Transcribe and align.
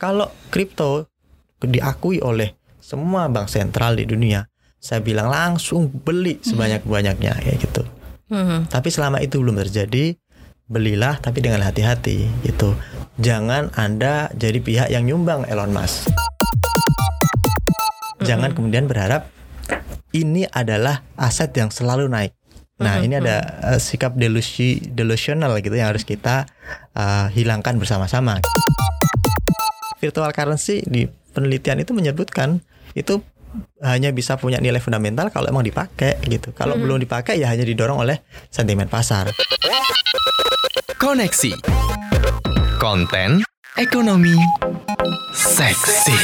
Kalau 0.00 0.32
kripto 0.48 1.12
diakui 1.60 2.24
oleh 2.24 2.56
semua 2.80 3.28
bank 3.28 3.52
sentral 3.52 4.00
di 4.00 4.08
dunia, 4.08 4.48
saya 4.80 5.04
bilang 5.04 5.28
langsung 5.28 5.92
beli 5.92 6.40
sebanyak-banyaknya 6.40 7.36
ya 7.36 7.54
gitu. 7.60 7.84
Hmm. 8.32 8.64
Tapi 8.64 8.88
selama 8.88 9.20
itu 9.20 9.36
belum 9.44 9.60
terjadi, 9.60 10.16
belilah 10.72 11.20
tapi 11.20 11.44
dengan 11.44 11.60
hati-hati 11.60 12.32
gitu. 12.48 12.72
Jangan 13.20 13.76
Anda 13.76 14.32
jadi 14.32 14.64
pihak 14.64 14.88
yang 14.88 15.04
nyumbang 15.04 15.44
Elon 15.44 15.68
Musk. 15.68 16.08
Jangan 18.24 18.56
kemudian 18.56 18.88
berharap 18.88 19.28
ini 20.16 20.48
adalah 20.48 21.04
aset 21.20 21.52
yang 21.52 21.68
selalu 21.68 22.08
naik. 22.08 22.32
Nah, 22.80 22.96
Mhm, 22.96 23.04
ini 23.04 23.14
ada 23.20 23.36
eh, 23.76 23.80
sikap 23.80 24.16
delusi 24.16 24.80
delusional 24.80 25.60
gitu 25.60 25.76
yang 25.76 25.92
harus 25.92 26.08
kita 26.08 26.48
eh, 26.96 27.26
hilangkan 27.36 27.76
bersama-sama. 27.76 28.40
Virtual 30.00 30.32
currency 30.32 30.80
di 30.82 31.04
penelitian 31.06 31.84
itu 31.84 31.92
menyebutkan 31.92 32.64
itu 32.96 33.20
hanya 33.82 34.10
bisa 34.14 34.38
punya 34.38 34.62
nilai 34.62 34.78
fundamental 34.78 35.28
kalau 35.28 35.50
emang 35.50 35.66
dipakai 35.66 36.18
gitu. 36.26 36.54
Kalau 36.54 36.78
Mhm. 36.78 36.82
belum 36.82 36.98
dipakai 37.02 37.38
ya 37.38 37.50
hanya 37.50 37.66
didorong 37.66 38.00
oleh 38.00 38.22
sentimen 38.48 38.86
pasar. 38.86 39.30
Koneksi. 40.96 41.52
Konten 42.80 43.44
ekonomi 43.76 44.36
seksi. 45.34 46.16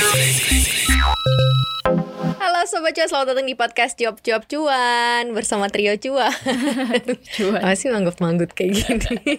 Sobat 2.67 2.99
Cuan, 2.99 3.07
selamat 3.07 3.27
datang 3.31 3.47
di 3.47 3.55
podcast 3.55 3.95
Job 3.95 4.19
Job 4.27 4.43
Cuan 4.51 5.31
Bersama 5.31 5.71
Trio 5.71 5.95
Cuan 6.03 6.35
Cuan. 7.39 7.63
Masih 7.63 7.95
manggut-manggut 7.95 8.51
kayak 8.59 8.83
gini 8.83 9.39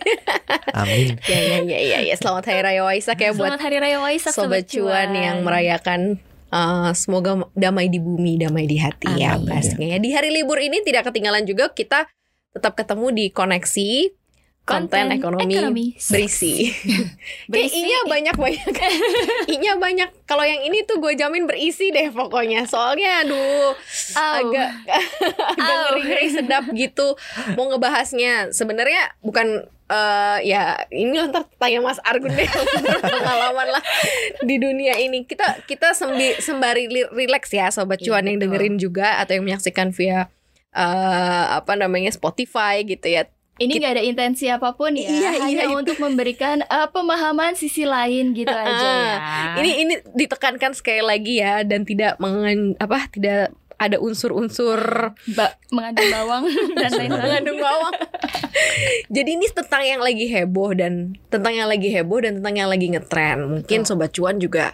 Amin. 0.71 1.19
Ya 1.27 1.39
ya 1.43 1.57
ya 1.59 1.79
ya, 1.83 1.99
ya. 2.07 2.15
Selamat 2.15 2.47
Hari 2.47 2.63
Raya 2.63 2.87
Waisak 2.87 3.19
ya 3.19 3.35
buat 3.35 3.51
Selamat 3.51 3.67
Hari 3.67 3.77
Raya 3.83 3.99
Waisak 3.99 4.31
Sobat 4.31 4.71
Cuan 4.71 5.11
yang 5.11 5.43
merayakan 5.43 6.23
uh, 6.55 6.95
Semoga 6.95 7.43
damai 7.51 7.91
di 7.91 7.99
bumi, 7.99 8.39
damai 8.39 8.63
di 8.63 8.79
hati 8.79 9.11
ya 9.19 9.35
Amin. 9.35 9.51
pastinya 9.51 9.87
ya. 9.91 9.97
Di 9.99 10.09
hari 10.15 10.31
libur 10.31 10.63
ini 10.63 10.79
tidak 10.87 11.11
ketinggalan 11.11 11.43
juga 11.43 11.75
kita 11.75 12.07
tetap 12.55 12.79
ketemu 12.79 13.11
di 13.11 13.25
koneksi 13.35 13.91
konten, 14.67 15.15
ekonomi, 15.15 15.95
berisi. 16.11 16.75
Kayak 16.75 17.47
Berisi. 17.47 17.79
inya 17.87 17.99
banyak 18.03 18.35
banyak. 18.35 18.67
inya 19.55 19.73
banyak. 19.79 20.09
Kalau 20.27 20.43
yang 20.43 20.59
ini 20.67 20.83
tuh 20.83 20.99
gue 20.99 21.15
jamin 21.15 21.47
berisi 21.47 21.87
deh 21.95 22.11
pokoknya. 22.11 22.67
Soalnya 22.67 23.23
aduh 23.23 23.71
Au. 24.19 24.33
agak 24.43 24.69
agak 25.55 25.71
Au. 25.71 25.79
ngeri-ngeri 25.95 26.27
sedap 26.27 26.67
gitu. 26.75 27.15
Mau 27.55 27.71
ngebahasnya 27.71 28.51
sebenarnya 28.51 29.15
bukan 29.23 29.63
eh 29.87 30.37
ya 30.43 30.75
ini 30.91 31.15
ntar 31.31 31.47
tanya 31.55 31.79
Mas 31.79 31.95
Argun 32.03 32.35
deh 32.35 32.43
pengalaman 33.07 33.71
lah 33.71 33.79
di 34.43 34.59
dunia 34.59 34.99
ini 34.99 35.23
kita 35.23 35.63
kita 35.63 35.95
sembi, 35.95 36.35
sembari 36.43 36.91
relax 37.15 37.55
ya 37.55 37.71
sobat 37.71 38.03
Iya, 38.03 38.19
cuan 38.19 38.27
yang 38.27 38.43
dengerin 38.43 38.75
juga 38.83 39.15
atau 39.23 39.39
yang 39.39 39.47
menyaksikan 39.47 39.95
via 39.95 40.27
eh 40.75 41.45
apa 41.55 41.79
namanya 41.79 42.11
Spotify 42.11 42.83
gitu 42.83 43.07
ya 43.07 43.31
Ini 43.57 43.73
nggak 43.73 43.93
ada 43.93 44.03
intensi 44.03 44.45
apa 44.47 44.71
pun 44.71 44.93
ya, 44.93 45.05
Iya, 45.05 45.29
hanya 45.39 45.65
iya, 45.65 45.73
untuk 45.73 45.97
memberikan 45.97 46.61
eh, 46.61 46.87
pemahaman 46.87 47.53
sisi 47.53 47.83
lain 47.83 48.31
gitu 48.31 48.49
aja 48.49 48.89
ya. 48.89 49.17
ini 49.57 49.71
ini 49.81 49.93
ditekankan 50.11 50.71
sekali 50.71 51.01
lagi 51.01 51.33
ya 51.37 51.61
dan 51.61 51.81
tidak 51.81 52.17
mengen, 52.17 52.77
apa 52.77 53.09
tidak 53.09 53.49
ada 53.77 53.97
unsur-unsur 53.97 55.13
Ba- 55.31 55.53
mengandung 55.69 56.09
bawang 56.09 56.43
dan 56.81 56.89
lain-lain. 56.91 57.09
mengandung 57.13 57.59
bawang. 57.59 57.93
Jadi 59.07 59.29
ini 59.37 59.45
tentang 59.49 59.83
yang 59.85 60.01
lagi 60.01 60.25
heboh 60.25 60.73
dan 60.73 61.13
tentang 61.29 61.53
yang 61.53 61.69
lagi 61.69 61.89
heboh 61.89 62.19
dan 62.21 62.41
tentang 62.41 62.55
yang 62.57 62.69
lagi 62.69 62.89
ngetren. 62.89 63.37
Mungkin 63.61 63.79
Betul. 63.81 63.89
sobat 63.89 64.11
cuan 64.13 64.37
juga 64.37 64.73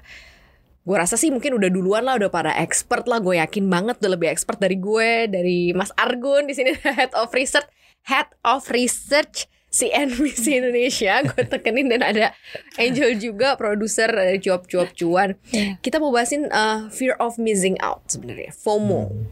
gue 0.83 0.97
rasa 0.99 1.15
sih 1.15 1.31
mungkin 1.31 1.55
udah 1.55 1.71
duluan 1.71 2.03
lah 2.03 2.19
udah 2.19 2.27
para 2.27 2.51
expert 2.59 3.07
lah 3.07 3.23
gue 3.23 3.39
yakin 3.39 3.71
banget 3.71 4.03
udah 4.03 4.19
lebih 4.19 4.27
expert 4.27 4.59
dari 4.59 4.75
gue 4.75 5.31
dari 5.31 5.71
Mas 5.71 5.95
Argun 5.95 6.43
di 6.43 6.51
sini 6.51 6.75
head 6.99 7.15
of 7.15 7.31
research 7.31 7.63
head 8.07 8.27
of 8.43 8.67
research 8.69 9.47
CNBC 9.73 10.61
Indonesia. 10.61 11.17
Gue 11.27 11.43
tekenin 11.49 11.89
dan 11.89 12.05
ada 12.05 12.37
Angel 12.77 13.17
juga 13.17 13.57
produser 13.57 14.05
dari 14.05 14.37
cuap 14.37 14.69
cuap 14.69 14.93
cuan. 14.93 15.33
Iya. 15.49 15.81
kita 15.81 15.97
mau 15.97 16.13
bahasin 16.13 16.45
uh, 16.53 16.87
fear 16.93 17.17
of 17.17 17.41
missing 17.41 17.73
out 17.81 18.05
sebenarnya 18.05 18.53
FOMO. 18.53 19.09
Hmm. 19.09 19.25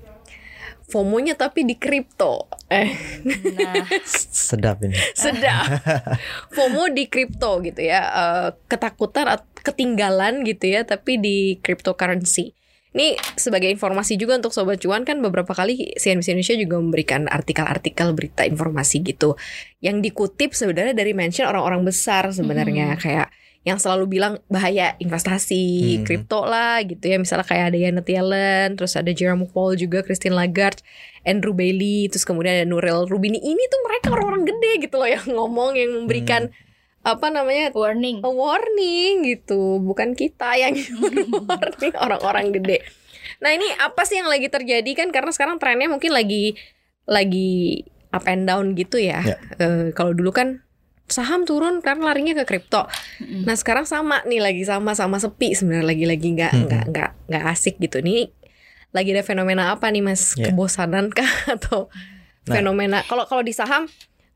FOMO-nya 0.91 1.39
tapi 1.39 1.63
di 1.63 1.79
kripto. 1.79 2.51
Eh. 2.67 2.91
Nah, 3.23 3.87
Sedap 4.51 4.83
ini. 4.83 4.97
sedap. 5.15 5.63
FOMO 6.57 6.91
di 6.91 7.07
kripto 7.07 7.63
gitu 7.63 7.79
ya 7.79 8.01
Eh, 8.11 8.49
ketakutan 8.67 9.39
ketinggalan 9.61 10.43
gitu 10.43 10.67
ya 10.67 10.81
tapi 10.83 11.15
di 11.21 11.37
cryptocurrency 11.61 12.57
ini 12.91 13.15
sebagai 13.39 13.71
informasi 13.71 14.19
juga 14.19 14.35
untuk 14.35 14.51
sobat 14.51 14.83
cuan 14.83 15.07
kan 15.07 15.23
beberapa 15.23 15.55
kali 15.55 15.95
CNBC 15.95 16.35
Indonesia 16.35 16.55
juga 16.59 16.75
memberikan 16.75 17.21
artikel-artikel 17.31 18.11
berita 18.11 18.43
informasi 18.43 18.99
gitu. 18.99 19.39
Yang 19.79 20.11
dikutip 20.11 20.51
sebenarnya 20.51 20.91
dari 20.91 21.15
mention 21.15 21.47
orang-orang 21.47 21.87
besar 21.87 22.27
sebenarnya. 22.35 22.99
Kayak 22.99 23.31
yang 23.61 23.77
selalu 23.77 24.17
bilang 24.17 24.33
bahaya 24.49 24.97
investasi 24.97 26.01
Mhm. 26.01 26.03
kripto 26.03 26.43
lah 26.43 26.81
gitu 26.83 27.05
ya. 27.07 27.15
Misalnya 27.21 27.45
kayak 27.47 27.65
ada 27.71 27.77
Janet 27.77 28.07
Yellen 28.09 28.69
terus 28.75 28.97
ada 28.97 29.11
Jerome 29.13 29.47
Powell 29.47 29.77
juga 29.77 30.01
Christine 30.03 30.33
Lagarde 30.33 30.81
Andrew 31.23 31.53
Bailey 31.53 32.09
terus 32.09 32.25
kemudian 32.25 32.57
ada 32.57 32.65
Nurel 32.67 33.05
Rubini. 33.05 33.37
Ini 33.37 33.63
tuh 33.69 33.81
mereka 33.87 34.11
orang-orang 34.11 34.49
gede 34.49 34.71
gitu 34.89 34.97
loh 34.97 35.07
yang 35.07 35.25
ngomong 35.31 35.77
yang 35.77 35.93
memberikan 35.93 36.49
apa 37.01 37.27
namanya 37.27 37.69
warning. 37.71 38.19
a 38.19 38.29
warning 38.29 39.25
gitu 39.25 39.77
bukan 39.77 40.13
kita 40.13 40.53
yang 40.55 40.77
warning 41.49 41.93
orang-orang 41.95 42.51
gede 42.51 42.85
nah 43.37 43.49
ini 43.49 43.65
apa 43.75 44.01
sih 44.03 44.17
yang 44.17 44.27
lagi 44.27 44.47
terjadi 44.47 44.91
kan 44.93 45.09
karena 45.09 45.29
sekarang 45.29 45.57
trennya 45.57 45.87
mungkin 45.87 46.11
lagi 46.11 46.53
lagi 47.03 47.81
up 48.09 48.25
and 48.25 48.45
down 48.45 48.75
gitu 48.75 48.99
ya, 48.99 49.23
Ya. 49.23 49.37
Eh, 49.57 49.89
kalau 49.91 50.11
dulu 50.11 50.29
kan 50.29 50.61
saham 51.07 51.43
turun 51.43 51.79
karena 51.79 52.05
larinya 52.05 52.31
ke 52.33 52.45
kripto 52.45 52.87
Mm-mm. 53.17 53.43
Nah 53.43 53.51
sekarang 53.53 53.83
sama 53.83 54.23
nih 54.23 54.39
lagi 54.39 54.63
sama 54.63 54.93
sama 54.93 55.17
sepi 55.17 55.51
sebenarnya 55.51 55.83
lagi 55.85 56.05
lagi 56.05 56.27
nggak 56.29 56.51
Hmm. 56.51 56.63
nggak 56.65 56.83
nggak 56.87 57.09
nggak 57.27 57.43
asik 57.49 57.75
gitu 57.77 57.99
nih 57.99 58.31
lagi 58.91 59.11
ada 59.11 59.19
fenomena 59.21 59.71
apa 59.71 59.87
nih 59.87 59.99
mas 60.01 60.35
Ya. 60.35 60.47
kebosanan 60.47 61.09
kah 61.09 61.27
atau 61.55 61.91
Nah. 62.41 62.53
fenomena 62.53 63.03
kalau 63.03 63.23
kalau 63.25 63.41
di 63.41 63.51
saham 63.51 63.91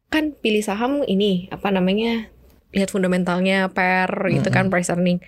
kan 0.08 0.32
pilih 0.34 0.62
saham 0.62 1.02
ini 1.04 1.48
apa 1.48 1.68
namanya 1.70 2.28
lihat 2.72 2.90
fundamentalnya 2.90 3.70
per 3.70 4.10
gitu 4.32 4.48
kan 4.50 4.70
price 4.70 4.90
earning 4.90 5.20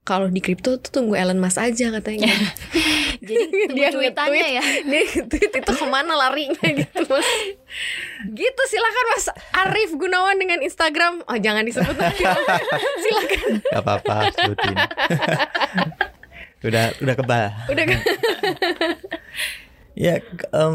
kalau 0.00 0.26
di 0.26 0.40
kripto 0.40 0.80
tuh 0.80 0.90
tunggu 0.90 1.12
Elon 1.12 1.36
Musk 1.36 1.60
aja 1.60 1.92
katanya 1.92 2.32
Jadi 3.20 3.76
Dia 3.76 3.92
tweetannya 3.92 4.46
ya. 4.48 4.64
dia 4.80 5.02
tweet 5.28 5.52
itu 5.52 5.72
ke 5.76 5.86
mana 5.86 6.16
larinya 6.16 6.56
gitu 6.80 7.04
mas 7.04 7.28
gitu 8.24 8.62
silakan 8.64 9.04
mas 9.12 9.26
Arif 9.52 9.92
Gunawan 9.92 10.40
dengan 10.40 10.64
Instagram 10.64 11.20
oh 11.22 11.36
jangan 11.36 11.62
disebut 11.62 11.92
nanti. 11.94 12.24
silakan 13.04 13.60
Gak 13.60 13.76
apa-apa 13.78 14.16
sebutin. 14.32 14.76
udah 16.60 16.84
udah 16.96 17.14
kebal. 17.14 17.44
udah 17.68 17.84
kan 17.84 18.00
Ya 19.92 20.16
em, 20.56 20.74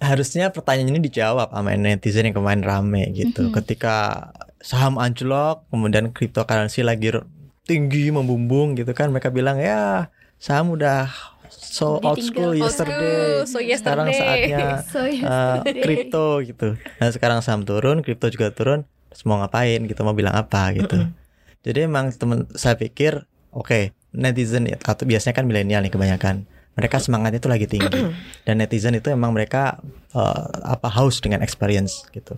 harusnya 0.00 0.48
pertanyaan 0.48 0.96
ini 0.96 1.00
dijawab 1.04 1.52
sama 1.52 1.76
netizen 1.76 2.24
yang 2.24 2.36
kemarin 2.36 2.64
rame 2.64 3.04
gitu. 3.12 3.50
Mhm. 3.50 3.52
Ketika 3.52 4.28
saham 4.62 4.96
anjlok, 4.96 5.66
kemudian 5.68 6.14
cryptocurrency 6.14 6.86
lagi 6.86 7.10
tinggi 7.66 8.10
membumbung 8.10 8.74
gitu 8.78 8.94
kan, 8.94 9.10
mereka 9.10 9.30
bilang 9.30 9.58
ya 9.58 10.10
saham 10.38 10.74
udah 10.74 11.10
so 11.50 11.98
old 12.02 12.18
school. 12.22 12.54
Old 12.54 12.62
yesterday. 12.62 12.94
school, 12.94 13.32
so 13.46 13.58
Sekarang 13.60 14.06
yesterday. 14.10 14.18
saatnya 14.18 14.66
So 14.86 15.00
yesterday. 15.06 15.82
kripto 15.82 16.26
gitu. 16.48 16.68
Nah 16.98 17.08
sekarang 17.10 17.38
saham 17.44 17.62
turun, 17.62 18.00
kripto 18.00 18.30
juga 18.30 18.50
turun. 18.50 18.86
Terus 19.12 19.22
mau 19.28 19.38
ngapain 19.44 19.84
gitu, 19.84 20.00
mau 20.02 20.16
bilang 20.16 20.32
apa 20.32 20.72
gitu. 20.72 20.96
Mm-mm. 20.96 21.12
Jadi 21.62 21.78
emang 21.84 22.10
temen 22.16 22.48
saya 22.56 22.74
pikir, 22.74 23.28
oke 23.52 23.92
netizen 24.12 24.68
ya, 24.68 24.76
atau 24.76 25.08
biasanya 25.08 25.32
kan 25.36 25.44
milenial 25.48 25.80
nih 25.84 25.92
kebanyakan. 25.92 26.44
Mereka 26.72 27.04
semangatnya 27.04 27.36
itu 27.40 27.48
lagi 27.52 27.66
tinggi 27.68 28.00
dan 28.48 28.54
netizen 28.56 28.96
itu 28.96 29.12
emang 29.12 29.36
mereka 29.36 29.80
eh, 30.16 30.48
apa 30.64 30.88
haus 30.88 31.20
dengan 31.20 31.44
experience 31.44 32.08
gitu. 32.12 32.36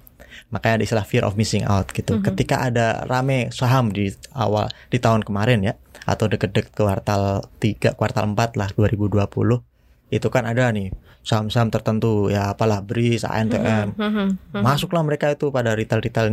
Makanya 0.50 0.80
ada 0.80 0.84
istilah 0.84 1.06
fear 1.06 1.24
of 1.24 1.34
missing 1.34 1.64
out 1.64 1.90
gitu. 1.90 2.18
Mhm. 2.18 2.22
Ketika 2.24 2.64
ada 2.64 3.02
rame 3.04 3.48
saham 3.50 3.90
di 3.90 4.10
awal 4.32 4.68
di 4.88 4.98
tahun 4.98 5.22
kemarin 5.22 5.62
ya 5.62 5.74
atau 6.04 6.28
deket-deket 6.28 6.74
kuartal 6.74 7.48
3, 7.58 7.94
kuartal 7.94 8.28
4 8.32 8.54
lah 8.56 8.68
2020 8.70 9.64
itu 10.12 10.28
kan 10.28 10.44
ada 10.44 10.68
nih 10.68 10.92
saham-saham 11.24 11.72
tertentu 11.72 12.28
ya 12.28 12.52
apalah 12.52 12.84
BRIS, 12.84 13.24
ANTM 13.24 13.96
Mhm. 13.96 14.26
masuklah 14.60 15.00
mereka 15.00 15.32
itu 15.32 15.48
pada 15.48 15.72
retail-retail 15.72 16.28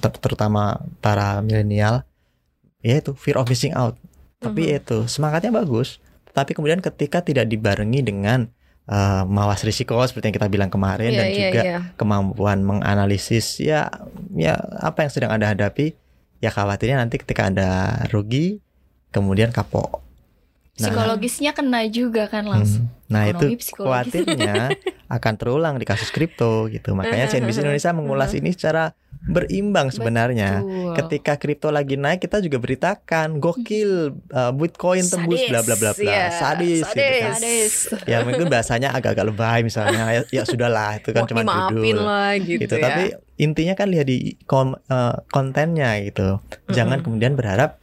ter- 0.00 0.18
terutama 0.18 0.80
para 0.98 1.44
milenial 1.44 2.08
ya 2.80 2.96
itu 2.96 3.12
fear 3.12 3.36
of 3.36 3.46
missing 3.46 3.76
out 3.76 4.00
tapi 4.40 4.72
Mhm. 4.72 4.76
itu 4.80 4.98
semangatnya 5.04 5.52
bagus 5.52 6.00
tapi 6.32 6.56
kemudian 6.56 6.80
ketika 6.80 7.20
tidak 7.20 7.44
dibarengi 7.44 8.00
dengan 8.00 8.48
eh, 8.88 9.22
mawas 9.28 9.60
risiko 9.66 9.98
seperti 10.06 10.30
yang 10.32 10.36
kita 10.40 10.48
bilang 10.48 10.70
kemarin 10.72 11.10
Iya, 11.12 11.18
dan 11.18 11.26
iya, 11.28 11.36
juga 11.36 11.62
iya. 11.66 11.78
kemampuan 11.98 12.64
menganalisis 12.64 13.60
ya 13.60 13.90
ya 14.32 14.56
apa 14.80 15.04
yang 15.04 15.10
sedang 15.12 15.30
anda 15.34 15.50
hadapi 15.50 15.92
ya 16.40 16.48
khawatirnya 16.48 16.96
nanti 16.96 17.20
ketika 17.20 17.44
anda 17.50 18.00
rugi 18.08 18.64
kemudian 19.10 19.50
kapok. 19.52 20.00
Nah, 20.80 20.88
Psikologisnya 20.88 21.52
kena 21.52 21.84
juga 21.92 22.24
kan 22.24 22.48
langsung. 22.48 22.88
Hmm. 22.88 23.12
Nah 23.12 23.28
Ekonomi, 23.28 23.52
itu 23.52 23.68
psikologis. 23.68 23.90
khawatirnya 23.90 24.54
akan 25.20 25.34
terulang 25.36 25.74
di 25.76 25.84
kasus 25.84 26.08
kripto 26.08 26.70
gitu. 26.72 26.96
Makanya 26.96 27.28
CNBC 27.28 27.60
Indonesia 27.60 27.92
mengulas 27.92 28.32
ini 28.32 28.54
secara 28.56 28.96
berimbang 29.20 29.88
sebenarnya. 29.88 30.64
Betul. 30.64 30.96
Ketika 30.96 31.36
kripto 31.36 31.68
lagi 31.68 31.94
naik, 31.94 32.20
kita 32.20 32.40
juga 32.40 32.56
beritakan 32.56 33.36
gokil 33.36 34.16
uh, 34.28 34.48
Bitcoin 34.50 35.04
tembus 35.04 35.36
Sadis, 35.38 35.50
bla 35.50 35.60
bla 35.60 35.76
bla 35.76 35.90
bla. 35.92 36.08
ya. 36.08 36.24
Sadis, 36.32 36.88
gitu 36.88 37.04
kan. 37.20 37.32
Sadis. 37.36 37.74
Ya 38.04 38.18
mungkin 38.20 38.48
bahasanya 38.48 38.90
agak-agak 38.90 39.26
lebay 39.26 39.60
misalnya. 39.60 40.08
Ya, 40.10 40.22
ya 40.30 40.42
sudahlah 40.42 40.96
itu 40.96 41.12
kan 41.12 41.24
cuma 41.24 41.44
judul. 41.68 42.00
lah 42.00 42.32
gitu, 42.36 42.64
Gitu. 42.64 42.74
ya. 42.74 42.82
Tapi 42.82 43.02
intinya 43.36 43.74
kan 43.74 43.86
lihat 43.88 44.06
di 44.06 44.18
kom- 44.44 44.80
eh, 44.80 45.16
kontennya 45.28 46.00
gitu. 46.00 46.40
Jangan 46.68 46.98
Mm-mm. 46.98 47.04
kemudian 47.04 47.36
berharap 47.36 47.76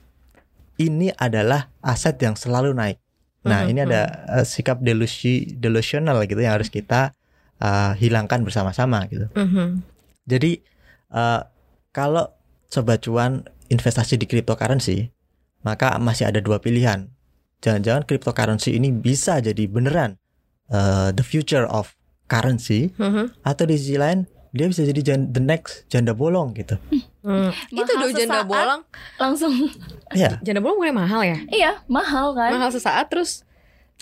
ini 0.78 1.10
adalah 1.12 1.70
aset 1.82 2.18
yang 2.18 2.34
selalu 2.34 2.74
naik. 2.74 2.98
Nah, 3.42 3.64
Mhm, 3.64 3.70
ini 3.72 3.80
ada 3.86 4.02
eh, 4.42 4.46
sikap 4.46 4.82
delusi 4.82 5.54
delusional 5.54 6.18
gitu 6.26 6.42
yang 6.42 6.58
harus 6.58 6.68
kita 6.68 7.14
eh, 7.58 7.92
hilangkan 7.98 8.42
bersama-sama 8.42 9.06
gitu. 9.08 9.30
Mhm. 9.34 9.82
Jadi 10.26 10.62
eh, 11.10 11.42
kalau 11.90 12.28
sobat 12.68 13.00
cuan 13.00 13.42
investasi 13.68 14.16
di 14.16 14.26
cryptocurrency, 14.26 15.12
maka 15.62 15.96
masih 15.98 16.28
ada 16.28 16.40
dua 16.40 16.58
pilihan. 16.58 17.08
Jangan-jangan 17.60 18.04
cryptocurrency 18.04 18.74
ini 18.74 18.92
bisa 18.92 19.40
jadi 19.40 19.66
beneran 19.66 20.20
eh, 20.68 21.10
the 21.12 21.24
future 21.24 21.64
of 21.64 21.96
currency 22.26 22.92
Mhm. 22.94 23.40
atau 23.42 23.64
di 23.64 23.76
sisi 23.76 23.96
lain 23.96 24.28
dia 24.52 24.68
bisa 24.68 24.84
jadi 24.84 25.00
jan- 25.02 25.30
the 25.30 25.40
next 25.40 25.88
janda 25.88 26.12
bolong 26.12 26.52
gitu. 26.54 26.76
Hmm. 27.22 27.52
Itu 27.70 27.88
dong 27.90 28.12
janda 28.12 28.44
bolong. 28.44 28.84
Langsung 29.16 29.52
Iya. 30.12 30.40
Janda 30.42 30.60
bolong 30.60 30.78
bukan 30.78 30.96
mahal 30.98 31.24
ya? 31.24 31.40
iya, 31.48 31.72
mahal 31.86 32.32
kan? 32.34 32.52
Mahal 32.52 32.68
sesaat 32.70 33.08
terus 33.08 33.47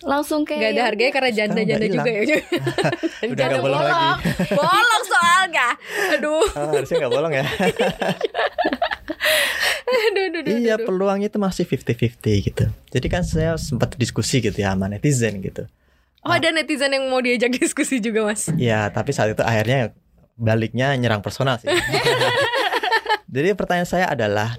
Langsung 0.03 0.43
kayak 0.43 0.59
nggak 0.59 0.71
ada 0.75 0.83
harganya 0.91 1.11
karena 1.15 1.31
janda-janda 1.31 1.87
Sekarang 1.87 2.03
juga 2.03 2.11
ya. 2.11 2.37
Udah 3.31 3.45
nggak 3.47 3.63
bolong 3.63 3.83
lagi. 3.87 4.07
bolong 4.59 5.03
soalnya. 5.07 5.69
Aduh. 6.19 6.45
Ah, 6.51 6.67
harusnya 6.75 6.95
nggak 6.99 7.13
bolong 7.15 7.33
ya. 7.33 7.45
Aduh, 9.85 10.27
aduh, 10.27 10.41
aduh, 10.43 10.57
iya, 10.59 10.75
aduh. 10.75 10.85
peluang 10.91 11.21
itu 11.23 11.37
masih 11.39 11.63
50-50 11.63 12.47
gitu. 12.51 12.65
Jadi 12.91 13.07
kan 13.07 13.23
saya 13.23 13.55
sempat 13.55 13.95
diskusi 13.95 14.41
gitu 14.43 14.57
ya 14.57 14.73
sama 14.73 14.91
netizen 14.91 15.39
gitu. 15.39 15.69
Oh 16.25 16.33
ada 16.33 16.49
netizen 16.51 16.89
yang 16.89 17.05
mau 17.07 17.21
diajak 17.21 17.53
diskusi 17.53 18.01
juga 18.01 18.25
mas 18.25 18.49
Ya, 18.57 18.89
tapi 18.89 19.13
saat 19.13 19.37
itu 19.37 19.45
akhirnya 19.45 19.93
baliknya 20.35 20.91
nyerang 20.97 21.21
personal 21.21 21.61
sih. 21.61 21.69
Jadi 23.29 23.53
pertanyaan 23.53 23.87
saya 23.87 24.05
adalah 24.09 24.57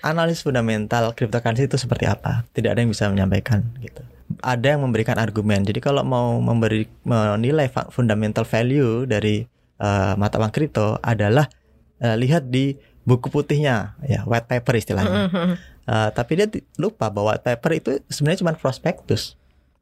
analis 0.00 0.40
fundamental 0.40 1.12
cryptocurrency 1.12 1.66
itu 1.68 1.76
seperti 1.76 2.08
apa? 2.08 2.46
Tidak 2.54 2.70
ada 2.70 2.80
yang 2.80 2.94
bisa 2.94 3.10
menyampaikan 3.10 3.66
gitu. 3.82 4.00
Ada 4.38 4.78
yang 4.78 4.86
memberikan 4.86 5.18
argumen. 5.18 5.66
Jadi 5.66 5.82
kalau 5.82 6.06
mau 6.06 6.38
memberi 6.38 6.86
menilai 7.02 7.66
fundamental 7.90 8.46
value 8.46 9.02
dari 9.10 9.42
eh, 9.80 10.12
mata 10.14 10.38
uang 10.38 10.54
kripto 10.54 11.02
adalah 11.02 11.50
eh, 11.98 12.14
lihat 12.14 12.46
di 12.46 12.78
buku 13.02 13.26
putihnya, 13.26 13.98
ya 14.06 14.22
white 14.28 14.46
paper 14.46 14.74
istilahnya. 14.78 15.18
Eh, 15.90 16.10
tapi 16.14 16.38
dia 16.38 16.46
lupa 16.78 17.10
bahwa 17.10 17.34
white 17.34 17.42
paper 17.42 17.70
itu 17.74 17.90
sebenarnya 18.06 18.46
cuma 18.46 18.54
prospektus. 18.54 19.34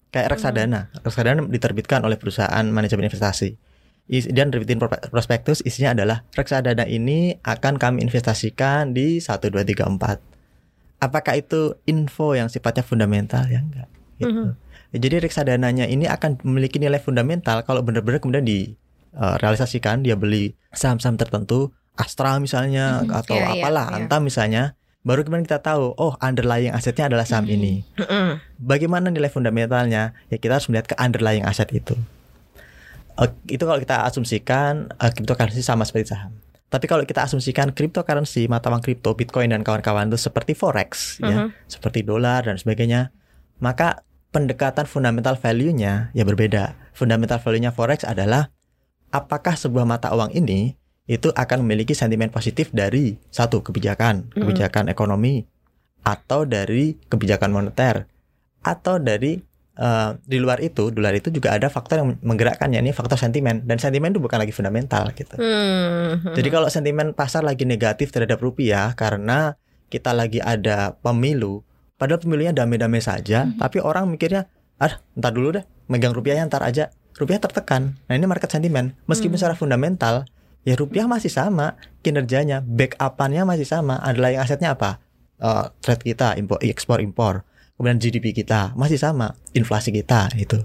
Kayak 0.08 0.40
reksadana. 0.40 0.88
Reksadana 1.04 1.44
diterbitkan 1.44 2.00
oleh 2.00 2.16
perusahaan 2.16 2.64
manajemen 2.64 3.12
investasi. 3.12 3.60
Is, 4.08 4.24
dia 4.24 4.48
nerbitin 4.48 4.80
pro- 4.80 4.88
prospektus 5.12 5.60
isinya 5.68 5.92
adalah 5.92 6.24
reksadana 6.32 6.88
ini 6.88 7.36
akan 7.44 7.76
kami 7.76 8.00
investasikan 8.00 8.96
di 8.96 9.20
1 9.20 9.52
2 9.52 9.52
3 9.52 9.84
4. 10.00 11.04
Apakah 11.04 11.36
itu 11.36 11.76
info 11.84 12.32
yang 12.32 12.48
sifatnya 12.48 12.80
fundamental 12.80 13.44
ya 13.52 13.60
enggak 13.60 13.97
gitu. 14.18 14.52
Ya, 14.88 14.98
Jadi 14.98 15.16
reksadananya 15.20 15.84
ini 15.84 16.04
akan 16.04 16.40
memiliki 16.42 16.76
nilai 16.76 16.98
fundamental 16.98 17.60
kalau 17.62 17.80
benar-benar 17.80 18.18
kemudian 18.18 18.44
direalisasikan 18.44 20.00
dia 20.00 20.14
beli 20.14 20.52
saham-saham 20.70 21.16
tertentu 21.16 21.70
Astra 21.94 22.38
misalnya 22.38 23.02
Mhm. 23.02 23.10
atau 23.12 23.34
Iya, 23.34 23.46
iya, 23.48 23.54
apalah 23.58 23.86
iya. 23.90 23.96
Antam 24.00 24.22
misalnya 24.22 24.62
baru 25.02 25.22
kemudian 25.22 25.42
kita 25.44 25.58
tahu 25.58 25.94
oh 25.94 26.14
underlying 26.18 26.70
asetnya 26.70 27.06
adalah 27.06 27.24
saham 27.24 27.42
Mhm. 27.44 27.52
ini 27.52 27.72
Mhm. 27.96 28.32
bagaimana 28.56 29.10
nilai 29.10 29.26
fundamentalnya 29.26 30.14
ya 30.26 30.36
kita 30.36 30.56
harus 30.56 30.68
melihat 30.68 30.86
ke 30.88 30.96
underlying 30.96 31.42
aset 31.42 31.70
itu 31.72 31.98
Eh, 33.18 33.26
itu 33.50 33.58
kalau 33.60 33.76
kita 33.76 34.06
asumsikan 34.06 34.94
eh, 34.94 35.10
cryptocurrency 35.10 35.58
sama 35.58 35.82
seperti 35.82 36.14
saham 36.14 36.38
tapi 36.70 36.86
kalau 36.86 37.02
kita 37.02 37.24
asumsikan 37.24 37.74
cryptocurrency 37.74 38.46
mata 38.46 38.70
uang 38.70 38.78
kripto 38.78 39.10
bitcoin 39.12 39.50
dan 39.50 39.66
kawan-kawan 39.66 40.06
itu 40.06 40.20
seperti 40.20 40.54
forex 40.54 41.18
ya 41.18 41.50
Mhm. 41.50 41.66
seperti 41.66 42.06
dolar 42.06 42.46
dan 42.46 42.54
sebagainya 42.54 43.10
maka 43.58 44.06
pendekatan 44.30 44.84
fundamental 44.84 45.36
value-nya 45.40 46.12
ya 46.12 46.24
berbeda. 46.24 46.76
Fundamental 46.92 47.40
value-nya 47.40 47.72
forex 47.72 48.04
adalah 48.04 48.52
apakah 49.08 49.56
sebuah 49.56 49.88
mata 49.88 50.12
uang 50.12 50.36
ini 50.36 50.76
itu 51.08 51.32
akan 51.32 51.64
memiliki 51.64 51.96
sentimen 51.96 52.28
positif 52.28 52.68
dari 52.68 53.16
satu 53.32 53.64
kebijakan 53.64 54.28
kebijakan 54.36 54.92
ekonomi 54.92 55.48
atau 56.04 56.44
dari 56.44 57.00
kebijakan 57.08 57.48
moneter 57.48 58.04
atau 58.60 59.00
dari 59.00 59.40
eh, 59.80 60.10
di 60.20 60.36
luar 60.36 60.60
itu 60.60 60.92
di 60.92 61.00
luar 61.00 61.16
itu 61.16 61.32
juga 61.32 61.56
ada 61.56 61.72
faktor 61.72 62.04
yang 62.04 62.08
menggerakkannya 62.20 62.84
ini 62.84 62.92
faktor 62.92 63.16
sentimen. 63.16 63.64
Dan 63.64 63.80
sentimen 63.80 64.12
itu 64.12 64.20
bukan 64.20 64.36
lagi 64.36 64.52
fundamental 64.52 65.08
gitu. 65.16 65.40
Hmm. 65.40 66.36
jadi 66.36 66.48
kalau 66.52 66.68
sentimen 66.68 67.16
pasar 67.16 67.40
lagi 67.40 67.64
negatif 67.64 68.12
terhadap 68.12 68.36
rupiah 68.44 68.92
karena 68.92 69.56
kita 69.88 70.12
lagi 70.12 70.44
ada 70.44 71.00
pemilu, 71.00 71.64
padahal 71.98 72.22
pemilunya 72.22 72.54
damai-damai 72.54 73.02
saja, 73.02 73.44
Mhm. 73.44 73.58
tapi 73.58 73.82
orang 73.82 74.06
mikirnya, 74.08 74.46
ah, 74.78 75.02
ntar 75.18 75.34
dulu 75.34 75.58
deh, 75.58 75.64
megang 75.90 76.14
rupiahnya 76.14 76.46
ntar 76.46 76.62
aja. 76.62 76.94
Rupiah 77.18 77.42
tertekan. 77.42 77.98
Nah 78.06 78.14
ini 78.14 78.30
market 78.30 78.46
sentimen. 78.46 78.94
Meskipun 79.10 79.34
Hmm. 79.34 79.42
secara 79.42 79.58
fundamental, 79.58 80.22
ya 80.62 80.78
rupiah 80.78 81.10
masih 81.10 81.28
sama, 81.28 81.74
kinerjanya, 82.06 82.62
backupannya 82.62 83.42
masih 83.42 83.66
sama. 83.66 83.98
Adalah 83.98 84.30
yang 84.30 84.42
asetnya 84.46 84.78
apa? 84.78 85.02
Eh, 85.42 85.66
trade 85.82 86.06
kita, 86.06 86.38
impor, 86.38 86.62
ekspor 86.62 87.02
impor. 87.02 87.42
Kemudian 87.74 87.98
GDP 87.98 88.34
kita 88.34 88.74
masih 88.78 88.98
sama, 88.98 89.34
inflasi 89.54 89.90
kita 89.90 90.30
itu. 90.38 90.62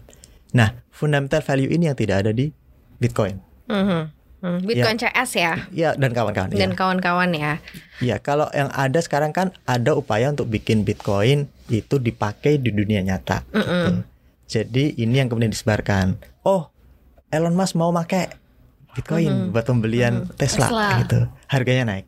Nah, 0.53 0.85
fundamental 0.93 1.41
value 1.41 1.69
ini 1.73 1.89
yang 1.89 1.97
tidak 1.97 2.25
ada 2.25 2.31
di 2.33 2.53
Bitcoin. 3.01 3.41
Mhm. 3.69 3.85
Hmm. 3.89 4.03
Bitcoin 4.43 4.97
CS 4.97 5.31
ya 5.33 5.53
Ya 5.71 5.95
dan 5.95 6.11
kawan-kawan. 6.11 6.51
ya. 6.51 6.59
dan 6.59 6.71
kawan-kawan 6.73 7.31
ya. 7.31 7.63
Ya, 7.97 8.19
kalau 8.19 8.51
yang 8.51 8.67
ada 8.69 8.99
sekarang 8.99 9.31
kan 9.31 9.55
ada 9.63 9.95
upaya 9.95 10.27
untuk 10.27 10.45
bikin 10.45 10.83
Bitcoin 10.83 11.47
itu 11.67 11.95
dipakai 11.97 12.57
di 12.57 12.69
dunia 12.69 12.99
nyata. 12.99 13.47
gitu. 13.47 13.63
Mm-mm. 13.63 14.03
Jadi 14.45 14.93
ini 14.97 15.15
yang 15.15 15.27
kemudian 15.27 15.49
disebarkan. 15.49 16.19
Oh, 16.41 16.67
Elon 17.29 17.53
Musk 17.53 17.73
mau 17.73 17.89
pakai 17.89 18.35
Bitcoin 18.91 19.31
Mhm. 19.47 19.49
buat 19.49 19.63
pembelian 19.63 20.27
Tesla, 20.35 20.67
Tesla. 20.67 20.87
gitu. 20.99 21.19
Harganya 21.47 21.83
naik. 21.87 22.05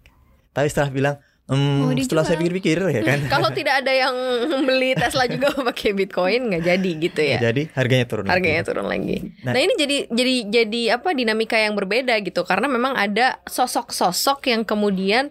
Tapi 0.52 0.68
setelah 0.68 0.90
bilang, 0.90 1.16
"Hmm, 1.46 1.86
Mau 1.86 1.94
setelah 1.94 2.26
saya 2.26 2.36
dijual." 2.36 2.58
pikir-pikir 2.58 2.78
ya 2.90 3.02
kan. 3.02 3.20
Kalau 3.34 3.50
tidak 3.54 3.86
ada 3.86 3.94
yang 3.94 4.16
beli 4.64 4.94
Tesla 4.94 5.26
juga 5.26 5.54
pakai 5.54 5.94
Bitcoin 5.94 6.50
nggak 6.50 6.64
jadi 6.66 6.90
gitu 6.98 7.22
ya. 7.22 7.38
Jadi 7.38 7.70
harganya 7.72 8.06
turun. 8.06 8.26
lagi. 8.26 8.34
Harganya 8.34 8.62
turun 8.66 8.86
lagi. 8.86 9.16
Nah- 9.46 9.54
Nah, 9.54 9.62
ini 9.62 9.74
jadi 9.78 9.98
jadi 10.10 10.36
jadi 10.50 10.82
apa 10.98 11.14
dinamika 11.14 11.56
yang 11.56 11.74
berbeda 11.74 12.18
gitu 12.20 12.42
karena 12.42 12.66
memang 12.66 12.94
ada 12.94 13.38
sosok-sosok 13.46 14.50
yang 14.50 14.66
kemudian 14.66 15.30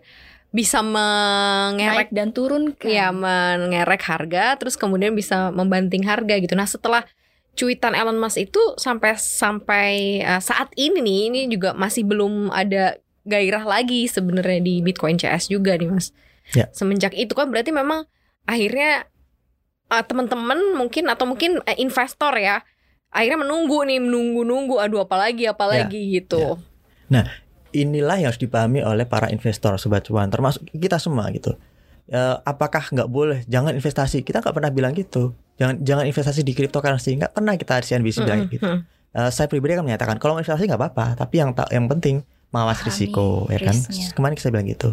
bisa 0.49 0.87
mengerek 0.87 2.09
naik 2.09 2.11
dan 2.15 2.31
turun 2.31 2.79
kan. 2.79 2.87
ya 2.87 3.11
mengerek 3.11 4.07
harga 4.07 4.55
terus 4.55 4.79
kemudian 4.79 5.13
bisa 5.13 5.51
membanting 5.51 6.07
harga 6.07 6.39
gitu. 6.39 6.55
Nah, 6.55 6.65
setelah 6.65 7.03
cuitan 7.55 7.95
Elon 7.95 8.19
Musk 8.19 8.39
itu 8.41 8.59
sampai 8.75 9.15
sampai 9.15 9.91
uh, 10.23 10.39
saat 10.39 10.71
ini 10.75 10.99
nih 10.99 11.21
ini 11.31 11.41
juga 11.47 11.71
masih 11.75 12.03
belum 12.03 12.51
ada 12.51 12.99
gairah 13.25 13.65
lagi 13.65 14.07
sebenarnya 14.07 14.61
di 14.61 14.85
Bitcoin 14.85 15.17
CS 15.17 15.49
juga 15.49 15.75
nih 15.75 15.89
Mas. 15.89 16.13
Ya. 16.53 16.69
Semenjak 16.77 17.17
itu 17.17 17.33
kan 17.33 17.49
berarti 17.49 17.73
memang 17.73 18.05
akhirnya 18.45 19.09
uh, 19.89 20.05
teman-teman 20.05 20.77
mungkin 20.77 21.09
atau 21.09 21.25
mungkin 21.25 21.65
uh, 21.65 21.77
investor 21.81 22.37
ya 22.37 22.61
akhirnya 23.15 23.47
menunggu 23.47 23.87
nih 23.87 24.03
menunggu-nunggu 24.03 24.77
aduh 24.83 25.07
apalagi 25.07 25.47
apalagi 25.47 26.21
gitu. 26.21 26.59
Inilah 27.75 28.23
yang 28.23 28.31
harus 28.31 28.39
dipahami 28.39 28.87
oleh 28.87 29.07
para 29.07 29.31
investor 29.35 29.75
sobat 29.83 30.07
cuan, 30.07 30.31
termasuk 30.31 30.67
kita 30.75 30.99
semua 30.99 31.31
gitu. 31.35 31.59
Eh, 32.07 32.37
apakah 32.45 32.87
nggak 32.93 33.09
boleh? 33.09 33.43
Jangan 33.51 33.75
investasi. 33.75 34.23
Kita 34.23 34.45
nggak 34.45 34.55
pernah 34.55 34.71
bilang 34.71 34.93
gitu. 34.93 35.33
Jangan 35.57 35.81
jangan 35.83 36.05
investasi 36.07 36.47
di 36.47 36.53
cryptocurrency. 36.53 37.17
Nggak 37.19 37.33
pernah 37.33 37.59
kita 37.59 37.81
CNBC 37.81 38.17
bilang 38.23 38.47
Mm-mm, 38.47 38.55
gitu. 38.55 38.67
mm. 38.67 38.81
Eh, 39.15 39.31
saya 39.31 39.47
pribadi 39.47 39.79
akan 39.79 39.87
menyatakan 39.91 40.17
kalau 40.23 40.37
investasi 40.37 40.69
nggak 40.69 40.79
apa-apa, 40.79 41.19
tapi 41.19 41.43
yang 41.43 41.51
yang 41.71 41.87
penting 41.91 42.23
mawas 42.55 42.79
Pahami 42.79 42.87
risiko, 42.89 43.51
ya 43.51 43.59
kan? 43.59 43.75
risknya. 43.75 44.15
Kemarin 44.15 44.35
saya 44.39 44.53
bilang 44.55 44.71
gitu. 44.71 44.91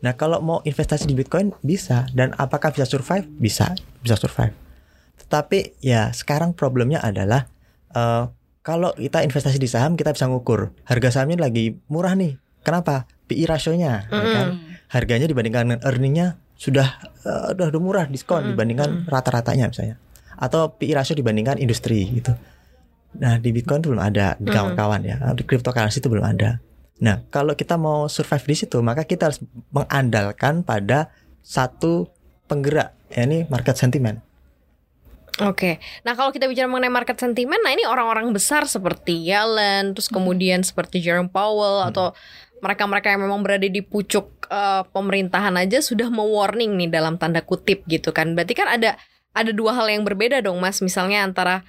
Nah 0.00 0.16
kalau 0.16 0.40
mau 0.40 0.58
investasi 0.64 1.04
di 1.04 1.12
Bitcoin 1.12 1.52
bisa 1.60 2.08
dan 2.10 2.32
apakah 2.34 2.72
bisa 2.72 2.88
survive? 2.88 3.28
Bisa, 3.36 3.76
bisa 4.00 4.16
survive. 4.16 4.56
Tetapi 5.20 5.78
ya 5.78 6.08
sekarang 6.10 6.56
problemnya 6.56 6.98
adalah 6.98 7.46
eh, 7.92 8.24
kalau 8.62 8.96
kita 8.96 9.20
investasi 9.20 9.60
di 9.60 9.68
saham 9.68 9.94
kita 9.94 10.10
bisa 10.10 10.24
ngukur 10.26 10.72
harga 10.88 11.20
sahamnya 11.20 11.44
lagi 11.44 11.76
murah 11.86 12.16
nih. 12.16 12.40
Kenapa? 12.62 13.04
PI 13.26 13.44
rasionya, 13.44 14.06
ya 14.06 14.26
kan? 14.32 14.46
Harganya 14.86 15.26
dibandingkan 15.26 15.66
dengan 15.66 15.80
earningnya 15.82 16.26
sudah 16.54 16.94
uh, 17.26 17.50
udah, 17.50 17.74
udah 17.74 17.80
murah 17.82 18.06
diskon 18.06 18.38
Mm-mm. 18.46 18.50
dibandingkan 18.54 18.88
rata-ratanya 19.10 19.66
misalnya 19.66 19.98
atau 20.38 20.70
PI 20.78 20.94
ratio 20.94 21.18
dibandingkan 21.18 21.58
industri 21.58 22.06
gitu. 22.06 22.38
Nah 23.18 23.42
di 23.42 23.50
Bitcoin 23.50 23.82
itu 23.82 23.90
belum 23.90 24.04
ada 24.04 24.38
di 24.38 24.46
Mm. 24.46 24.54
kawan-kawan 24.54 25.00
ya 25.02 25.16
di 25.34 25.42
cryptocurrency 25.42 25.98
itu 25.98 26.06
belum 26.06 26.22
ada. 26.22 26.62
Nah 27.00 27.24
kalau 27.32 27.56
kita 27.56 27.80
mau 27.80 28.10
survive 28.10 28.44
di 28.52 28.56
situ 28.66 28.82
maka 28.84 29.08
kita 29.08 29.32
harus 29.32 29.40
mengandalkan 29.72 30.66
pada 30.66 31.08
satu 31.40 32.10
penggerak 32.50 32.92
ya 33.08 33.24
ini 33.24 33.48
market 33.48 33.80
sentiment. 33.80 34.20
Oke, 35.40 35.80
nah 36.04 36.12
kalau 36.12 36.28
kita 36.28 36.44
bicara 36.44 36.68
mengenai 36.68 36.92
market 36.92 37.16
sentiment, 37.16 37.56
nah 37.64 37.72
ini 37.72 37.88
orang-orang 37.88 38.28
besar 38.36 38.68
seperti 38.68 39.32
Yellen, 39.32 39.96
terus 39.96 40.12
kemudian 40.12 40.60
seperti 40.60 41.00
Jerome 41.00 41.32
Powell 41.32 41.88
atau 41.88 42.12
mereka-mereka 42.60 43.16
yang 43.16 43.24
memang 43.24 43.40
berada 43.40 43.64
di 43.64 43.80
pucuk 43.80 44.44
eh, 44.52 44.84
pemerintahan 44.92 45.56
aja 45.56 45.80
sudah 45.80 46.12
mewarning 46.12 46.76
nih 46.76 46.92
dalam 46.92 47.16
tanda 47.16 47.40
kutip 47.40 47.80
gitu 47.88 48.12
kan. 48.12 48.36
Berarti 48.36 48.52
kan 48.52 48.68
ada 48.76 49.00
ada 49.32 49.50
dua 49.56 49.72
hal 49.72 49.88
yang 49.88 50.04
berbeda 50.04 50.44
dong 50.44 50.60
Mas, 50.60 50.84
misalnya 50.84 51.24
antara 51.24 51.64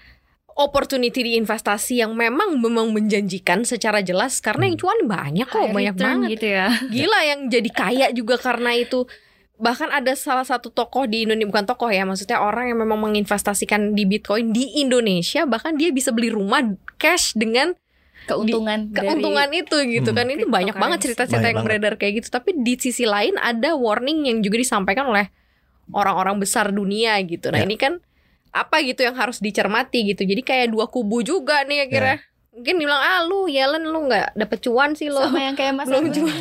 opportunity 0.53 1.22
di 1.24 1.31
investasi 1.36 2.00
yang 2.00 2.13
memang 2.13 2.57
memang 2.57 2.89
menjanjikan 2.89 3.63
secara 3.63 4.00
jelas 4.00 4.38
karena 4.38 4.69
yang 4.69 4.77
cuan 4.77 5.00
banyak 5.03 5.45
kok, 5.45 5.60
High 5.60 5.74
banyak 5.74 5.95
banget. 5.98 6.29
gitu 6.38 6.48
ya. 6.51 6.67
Gila 6.88 7.19
yang 7.25 7.39
jadi 7.48 7.69
kaya 7.69 8.07
juga 8.13 8.38
karena 8.38 8.74
itu. 8.74 9.05
Bahkan 9.53 9.89
ada 9.89 10.17
salah 10.17 10.43
satu 10.43 10.69
tokoh 10.69 11.05
di 11.05 11.24
Indonesia 11.24 11.48
bukan 11.48 11.65
tokoh 11.65 11.88
ya, 11.88 12.03
maksudnya 12.03 12.38
orang 12.38 12.74
yang 12.74 12.81
memang 12.81 13.00
menginvestasikan 13.00 13.93
di 13.93 14.03
Bitcoin 14.03 14.50
di 14.50 14.81
Indonesia 14.81 15.45
bahkan 15.45 15.77
dia 15.77 15.93
bisa 15.93 16.10
beli 16.10 16.29
rumah 16.29 16.62
cash 16.98 17.33
dengan 17.33 17.74
Keuntungan 18.24 18.88
dari 18.88 19.03
keuntungan 19.12 19.51
itu 19.51 19.75
gitu 19.83 20.10
Hmm. 20.10 20.17
kan. 20.17 20.25
Itu 20.31 20.48
banyak 20.48 20.75
banget 20.79 21.00
cerita-cerita 21.03 21.43
yang 21.43 21.60
banget. 21.60 21.67
beredar 21.75 21.93
kayak 22.00 22.24
gitu. 22.24 22.31
Tapi 22.31 22.55
di 22.55 22.79
sisi 22.79 23.03
lain 23.03 23.36
ada 23.36 23.75
warning 23.75 24.24
yang 24.24 24.39
juga 24.39 24.57
disampaikan 24.57 25.12
oleh 25.12 25.27
orang-orang 25.91 26.39
besar 26.39 26.72
dunia 26.72 27.19
gitu. 27.24 27.51
Nah, 27.51 27.60
Ya. 27.60 27.67
ini 27.67 27.75
kan 27.75 28.00
apa 28.53 28.79
gitu 28.79 29.01
yang 29.01 29.13
harus 29.13 29.38
dicermati 29.38 30.05
gitu. 30.07 30.24
Jadi 30.24 30.41
kayak 30.41 30.69
dua 30.69 30.86
kubu 30.86 31.19
juga 31.19 31.62
nih 31.63 31.89
akhirnya. 31.89 32.17
Mungkin 32.53 32.77
dibilang 32.77 33.01
ah 33.01 33.19
lu 33.24 33.50
Yellen 33.50 33.81
lu 33.83 34.05
nggak 34.05 34.38
dapet 34.38 34.62
cuan 34.62 34.93
sih 34.93 35.10
lo. 35.10 35.17
sama 35.19 35.41
yang 35.41 35.57
kayak 35.57 35.74
Mas 35.74 35.89
Belum 35.89 36.05
Argun. 36.05 36.13
cuan. 36.22 36.38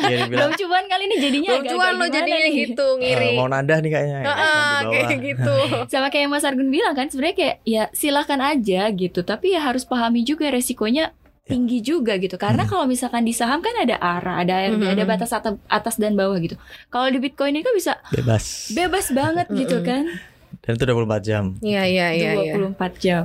Dia 0.00 0.16
dibilang 0.22 0.30
Belum 0.30 0.52
cuan 0.56 0.84
kali 0.86 1.02
ini 1.04 1.16
jadinya 1.18 1.48
Belum 1.50 1.64
cuan 1.66 1.92
lo 1.92 2.06
jadinya 2.06 2.38
nih? 2.40 2.54
gitu 2.62 2.86
"Eh, 2.86 2.98
ngiri. 3.02 3.30
mau 3.34 3.50
nadah 3.50 3.78
nih 3.80 3.90
kayaknya. 3.90 4.18
ya, 4.20 4.30
Ah, 4.30 4.38
di 4.38 4.46
bawah." 4.46 4.92
kayak 5.02 5.20
gitu. 5.20 5.56
Sama 5.90 6.08
kayak 6.08 6.26
Mas 6.28 6.46
Argun 6.46 6.70
bilang 6.70 6.94
kan 6.94 7.10
sebenarnya 7.10 7.36
kayak 7.36 7.56
ya 7.64 7.82
silahkan 7.90 8.38
aja 8.40 8.86
gitu, 8.88 9.20
tapi 9.20 9.46
ya 9.50 9.60
harus 9.60 9.82
pahami 9.82 10.22
juga 10.22 10.46
resikonya 10.48 11.10
tinggi 11.44 11.78
juga 11.80 12.14
gitu. 12.16 12.34
Karena 12.36 12.62
Hmm. 12.62 12.70
kalau 12.72 12.84
misalkan 12.84 13.22
di 13.22 13.30
saham 13.30 13.58
kan 13.58 13.74
ada 13.76 13.98
arah, 13.98 14.38
ada 14.40 14.66
Mhm. 14.68 14.86
ada 14.88 15.02
batas 15.04 15.34
atas, 15.66 15.94
dan 15.96 16.14
bawah 16.14 16.38
gitu. 16.38 16.54
Kalau 16.86 17.06
di 17.06 17.18
Bitcoin 17.18 17.50
ini 17.52 17.62
kan 17.62 17.70
bisa 17.72 17.98
Bebas. 18.08 18.70
bebas 18.70 19.10
banget 19.10 19.50
gitu 19.52 19.78
Mhm. 19.78 19.84
kan. 19.84 20.04
Dan 20.66 20.74
itu 20.74 20.84
24 20.84 21.22
jam. 21.22 21.44
Iya 21.60 21.82
iya 21.86 22.06
iya. 22.10 22.30
iya. 22.36 22.54
24 22.58 22.98
jam. 22.98 23.24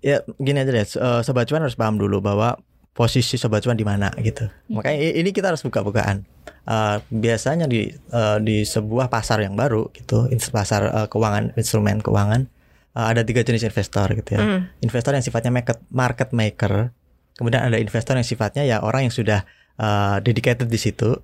Ya 0.00 0.20
gini 0.36 0.60
aja 0.60 0.68
deh, 0.68 0.84
eh, 0.84 1.20
sobat 1.20 1.48
cuan 1.48 1.64
harus 1.64 1.74
paham 1.74 1.96
dulu 1.96 2.20
bahwa 2.20 2.60
posisi 2.92 3.34
sobat 3.34 3.64
cuan 3.64 3.74
di 3.74 3.82
mana 3.82 4.12
gitu. 4.18 4.46
Makanya 4.68 5.00
i- 5.00 5.16
ini 5.16 5.32
kita 5.32 5.48
harus 5.48 5.64
buka-bukaan. 5.64 6.28
Eh, 6.64 6.96
biasanya 7.10 7.64
di 7.64 7.88
eh, 7.90 8.38
di 8.38 8.62
sebuah 8.62 9.08
pasar 9.08 9.40
yang 9.40 9.52
baru 9.52 9.88
gitu, 9.90 10.28
pasar 10.50 10.82
eh, 10.86 11.06
keuangan, 11.08 11.52
instrumen 11.54 11.98
keuangan, 11.98 12.44
eh, 12.92 13.06
ada 13.06 13.20
tiga 13.20 13.40
jenis 13.40 13.64
investor 13.64 14.12
gitu 14.12 14.36
ya. 14.36 14.40
Mm. 14.40 14.60
Investor 14.82 15.12
yang 15.12 15.24
sifatnya 15.24 15.48
market 15.50 15.80
market 15.88 16.28
maker, 16.30 16.92
kemudian 17.34 17.64
ada 17.64 17.76
investor 17.76 18.14
yang 18.14 18.24
sifatnya 18.24 18.62
ya 18.62 18.80
orang 18.80 19.08
yang 19.08 19.14
sudah 19.14 19.48
eh, 19.74 20.16
dedicated 20.20 20.68
di 20.68 20.76
situ. 20.76 21.16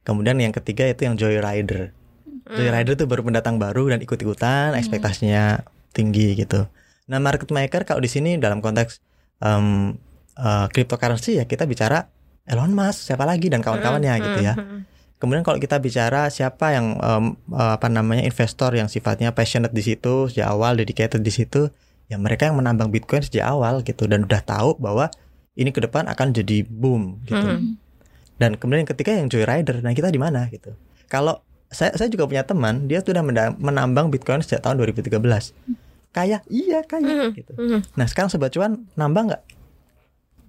Kemudian 0.00 0.36
yang 0.36 0.48
ketiga 0.50 0.84
itu 0.84 1.04
yang 1.04 1.16
joyrider. 1.16 1.92
Joyrider 2.50 2.94
itu 2.98 3.06
baru 3.06 3.22
pendatang 3.22 3.56
baru 3.62 3.90
dan 3.94 4.02
ikut-ikutan, 4.02 4.74
ekspektasinya 4.74 5.62
tinggi 5.94 6.34
gitu. 6.34 6.66
Nah, 7.10 7.18
market 7.18 7.50
maker 7.50 7.82
kalau 7.86 8.02
di 8.02 8.10
sini 8.10 8.38
dalam 8.38 8.62
konteks 8.62 9.02
em, 9.42 9.94
eh, 10.38 10.66
cryptocurrency 10.70 11.38
ya 11.38 11.44
kita 11.46 11.66
bicara 11.66 12.06
Elon 12.46 12.74
Musk, 12.74 13.06
siapa 13.10 13.22
lagi 13.26 13.46
dan 13.46 13.62
kawan-kawannya 13.62 14.10
Mm, 14.10 14.22
gitu 14.26 14.40
mm, 14.42 14.46
ya. 14.46 14.54
mm. 14.58 14.80
Kemudian 15.20 15.44
kalau 15.44 15.60
kita 15.60 15.76
bicara 15.78 16.26
siapa 16.32 16.72
yang 16.74 16.96
eh, 16.98 17.22
apa 17.54 17.86
namanya 17.86 18.22
investor 18.26 18.74
yang 18.74 18.90
sifatnya 18.90 19.30
passionate 19.34 19.74
di 19.74 19.82
situ 19.84 20.26
sejak 20.30 20.50
awal, 20.50 20.78
dedicated 20.78 21.22
di 21.22 21.30
situ, 21.30 21.70
ya 22.10 22.18
mereka 22.18 22.50
yang 22.50 22.58
menambang 22.58 22.90
Bitcoin 22.90 23.22
sejak 23.22 23.46
awal 23.46 23.86
gitu 23.86 24.10
dan 24.10 24.26
udah 24.26 24.42
tahu 24.42 24.74
bahwa 24.82 25.10
ini 25.54 25.70
ke 25.70 25.82
depan 25.82 26.06
akan 26.10 26.34
jadi 26.34 26.66
boom 26.66 27.22
gitu. 27.26 27.38
Mhm. 27.38 27.78
Dan 28.40 28.56
kemudian 28.56 28.88
yang 28.88 28.90
ketiga 28.90 29.12
yang 29.12 29.28
joyrider. 29.28 29.84
Nah, 29.84 29.92
kita 29.92 30.08
di 30.08 30.16
mana 30.16 30.48
gitu. 30.48 30.72
Kalau 31.12 31.44
saya 31.70 31.94
saya 31.94 32.06
juga 32.06 32.26
punya 32.26 32.42
teman, 32.42 32.84
dia 32.84 32.98
sudah 32.98 33.22
menambang 33.54 34.10
Bitcoin 34.10 34.40
sejak 34.40 34.60
tahun 34.60 34.78
2013. 34.80 35.54
Kaya, 36.10 36.42
iya 36.46 36.82
kaya 36.82 37.06
Mhm. 37.06 37.28
gitu. 37.32 37.52
Mhm. 37.54 37.78
Nah, 37.94 38.04
sekarang 38.04 38.28
sobat 38.28 38.50
cuan 38.50 38.90
nambang 38.92 39.30
nggak? 39.30 39.42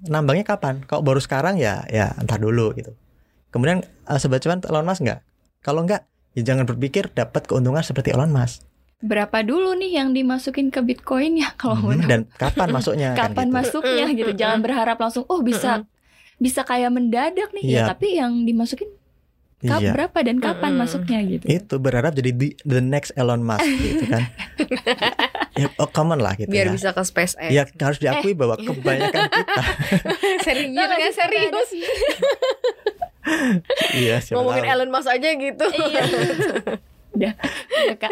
Nambangnya 0.04 0.42
kapan? 0.44 0.82
Kalau 0.82 1.00
baru 1.00 1.18
sekarang 1.18 1.56
ya 1.56 1.86
ya 1.88 2.18
entar 2.18 2.38
dulu 2.38 2.74
gitu. 2.74 2.98
Kemudian 3.50 3.80
eh, 3.84 4.18
sobat 4.18 4.42
cuan 4.42 4.58
Elon 4.60 4.82
Musk 4.82 5.02
nggak? 5.04 5.22
Kalau 5.62 5.86
nggak, 5.86 6.02
ya 6.34 6.42
jangan 6.44 6.66
berpikir 6.66 7.14
dapat 7.14 7.46
keuntungan 7.46 7.82
seperti 7.82 8.10
Elon 8.10 8.34
Musk. 8.34 8.66
Berapa 9.00 9.42
dulu 9.42 9.74
nih 9.76 9.96
yang 9.96 10.10
dimasukin 10.12 10.70
ke 10.70 10.78
Bitcoin 10.80 11.34
ya 11.36 11.54
kalau 11.56 11.78
Mhm, 11.92 12.06
Dan 12.08 12.22
kapan 12.32 12.70
masuknya? 12.72 13.10
kan 13.12 13.30
kapan 13.30 13.48
gitu. 13.48 13.56
masuknya 13.56 14.06
gitu. 14.12 14.32
Jangan 14.36 14.60
berharap 14.60 14.98
langsung 14.98 15.26
oh 15.28 15.42
bisa 15.42 15.86
bisa 16.36 16.62
kayak 16.62 16.90
mendadak 16.90 17.50
nih 17.52 17.62
Iya. 17.68 17.78
ya, 17.78 17.82
tapi 17.88 18.18
yang 18.18 18.42
dimasukin 18.42 18.90
kap 19.62 19.78
Iya. 19.78 19.94
berapa 19.94 20.18
dan 20.20 20.38
kapan 20.38 20.74
Mm-mm. 20.74 20.82
masuknya 20.82 21.20
gitu. 21.22 21.46
Itu 21.46 21.76
berharap 21.78 22.12
jadi 22.12 22.32
the, 22.32 22.50
the 22.64 22.80
next 22.80 23.14
Elon 23.14 23.42
Musk 23.42 23.62
gitu 23.62 24.06
kan. 24.06 24.26
ya, 25.62 25.70
oh, 25.78 25.86
common 25.88 26.18
lah 26.18 26.34
gitu 26.34 26.50
Biar 26.50 26.68
ya. 26.68 26.74
bisa 26.74 26.90
ke 26.90 27.02
SpaceX. 27.02 27.48
Ya 27.48 27.64
harus 27.68 27.98
diakui 27.98 28.34
bahwa 28.34 28.58
kebanyakan 28.58 29.22
kita 29.28 29.64
serius 30.46 30.74
kan 30.74 31.12
serius. 31.12 31.70
iya 33.94 34.18
siapa 34.18 34.36
Ngomongin 34.36 34.64
tahu. 34.64 34.74
Elon 34.74 34.90
Musk 34.90 35.10
aja 35.10 35.30
gitu. 35.30 35.66
Iya. 35.70 36.04
Udah, 37.12 37.34
udah, 37.36 37.98
Kak. 38.00 38.12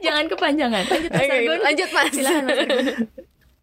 Jangan 0.00 0.24
kepanjangan. 0.28 0.84
Lanjut 0.86 1.10
Mas 1.10 1.28
Argun. 1.28 1.58
lanjut 1.60 1.88
Mas. 1.90 2.10
Silakan 2.10 2.42
Mas 2.46 2.58
Argun. 2.58 2.86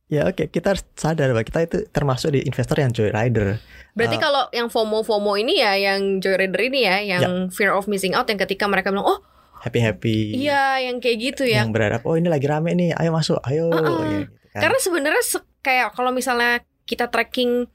Ya 0.08 0.24
oke, 0.24 0.48
kita 0.48 0.72
harus 0.72 0.88
sadar 0.96 1.36
bahwa 1.36 1.44
kita 1.44 1.60
itu 1.62 1.78
termasuk 1.88 2.32
di 2.32 2.40
investor 2.42 2.80
yang 2.80 2.96
joyrider. 2.96 3.60
Berarti 3.92 4.16
Uh, 4.16 4.22
kalau 4.22 4.44
yang 4.50 4.72
FOMO 4.72 5.04
FOMO 5.04 5.36
ini 5.36 5.60
ya, 5.60 5.76
yang 5.76 6.24
joyrider 6.24 6.62
ini 6.64 6.80
ya, 6.82 6.98
yang 7.04 7.52
fear 7.52 7.76
of 7.76 7.92
missing 7.92 8.16
out, 8.16 8.24
yang 8.26 8.40
ketika 8.40 8.64
mereka 8.66 8.88
bilang, 8.88 9.04
oh 9.04 9.20
happy 9.60 9.84
happy. 9.84 10.38
iya, 10.38 10.80
yang 10.80 11.04
kayak 11.04 11.18
gitu 11.20 11.44
ya. 11.44 11.60
Yang 11.60 11.76
berharap 11.76 12.02
oh 12.04 12.16
ini 12.16 12.32
lagi 12.32 12.48
rame 12.48 12.72
nih, 12.72 12.96
ayo 12.96 13.12
masuk, 13.12 13.36
ayo. 13.44 13.68
Uh-uh. 13.68 14.00
ya, 14.00 14.20
gitu 14.24 14.32
kan. 14.48 14.62
Karena 14.64 14.80
sebenarnya 14.80 15.24
se- 15.26 15.48
kayak 15.60 15.92
kalau 15.92 16.16
misalnya 16.16 16.64
kita 16.88 17.12
tracking 17.12 17.68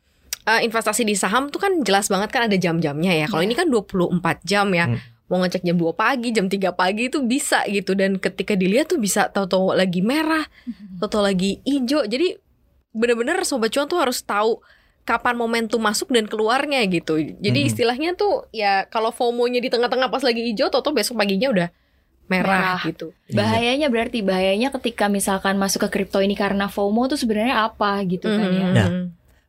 uh, 0.49 0.61
investasi 0.65 1.05
di 1.05 1.13
saham 1.13 1.53
tuh 1.53 1.61
kan 1.61 1.85
jelas 1.85 2.09
banget 2.09 2.33
kan 2.33 2.49
ada 2.49 2.57
jam-jamnya 2.57 3.13
ya. 3.13 3.27
Kalau 3.29 3.45
Iya. 3.45 3.49
ini 3.53 3.55
kan 3.55 3.69
24 3.69 4.41
jam 4.41 4.73
ya. 4.73 4.89
Hmm. 4.89 4.99
Mau 5.27 5.41
ngecek 5.41 5.63
jam 5.63 5.77
2 5.77 5.93
pagi, 5.93 6.29
jam 6.31 6.47
3 6.47 6.73
pagi 6.73 7.09
itu 7.09 7.23
bisa 7.23 7.65
gitu 7.65 7.95
dan 7.95 8.17
ketika 8.17 8.53
dilihat 8.53 8.91
tuh 8.91 9.01
bisa 9.01 9.29
tahu-tahu 9.29 9.73
lagi 9.73 10.01
merah, 10.01 10.45
tahu-tahu 10.99 11.23
lagi 11.25 11.63
hijau. 11.65 12.05
Jadi 12.05 12.37
bener-bener 12.93 13.41
sobat 13.43 13.73
cuan 13.73 13.89
tuh 13.89 13.97
harus 13.97 14.21
tahu 14.21 14.61
kapan 15.03 15.35
momentum 15.35 15.81
masuk 15.81 16.13
dan 16.13 16.29
keluarnya 16.29 16.85
gitu. 16.87 17.17
Jadi 17.19 17.59
Hmm. 17.59 17.69
istilahnya 17.73 18.11
tuh 18.13 18.47
ya 18.53 18.85
kalau 18.87 19.11
FOMO-nya 19.11 19.59
di 19.59 19.67
tengah-tengah 19.67 20.09
pas 20.09 20.21
lagi 20.21 20.45
hijau, 20.47 20.69
tahu-tahu 20.69 20.95
besok 20.95 21.17
paginya 21.17 21.49
udah 21.49 21.69
merah, 22.29 22.79
Merah. 22.79 22.81
gitu. 22.87 23.11
Iya. 23.27 23.35
Bahayanya 23.35 23.89
berarti 23.89 24.23
bahayanya 24.23 24.69
ketika 24.79 25.09
misalkan 25.09 25.59
masuk 25.59 25.85
ke 25.85 26.01
kripto 26.01 26.21
ini 26.21 26.33
karena 26.33 26.69
FOMO 26.69 27.09
tuh 27.09 27.19
sebenarnya 27.19 27.67
apa 27.67 27.99
gitu 28.05 28.29
kan 28.29 28.49
ya. 28.49 28.67
Mhm. 28.69 28.75
Nah. 28.77 28.89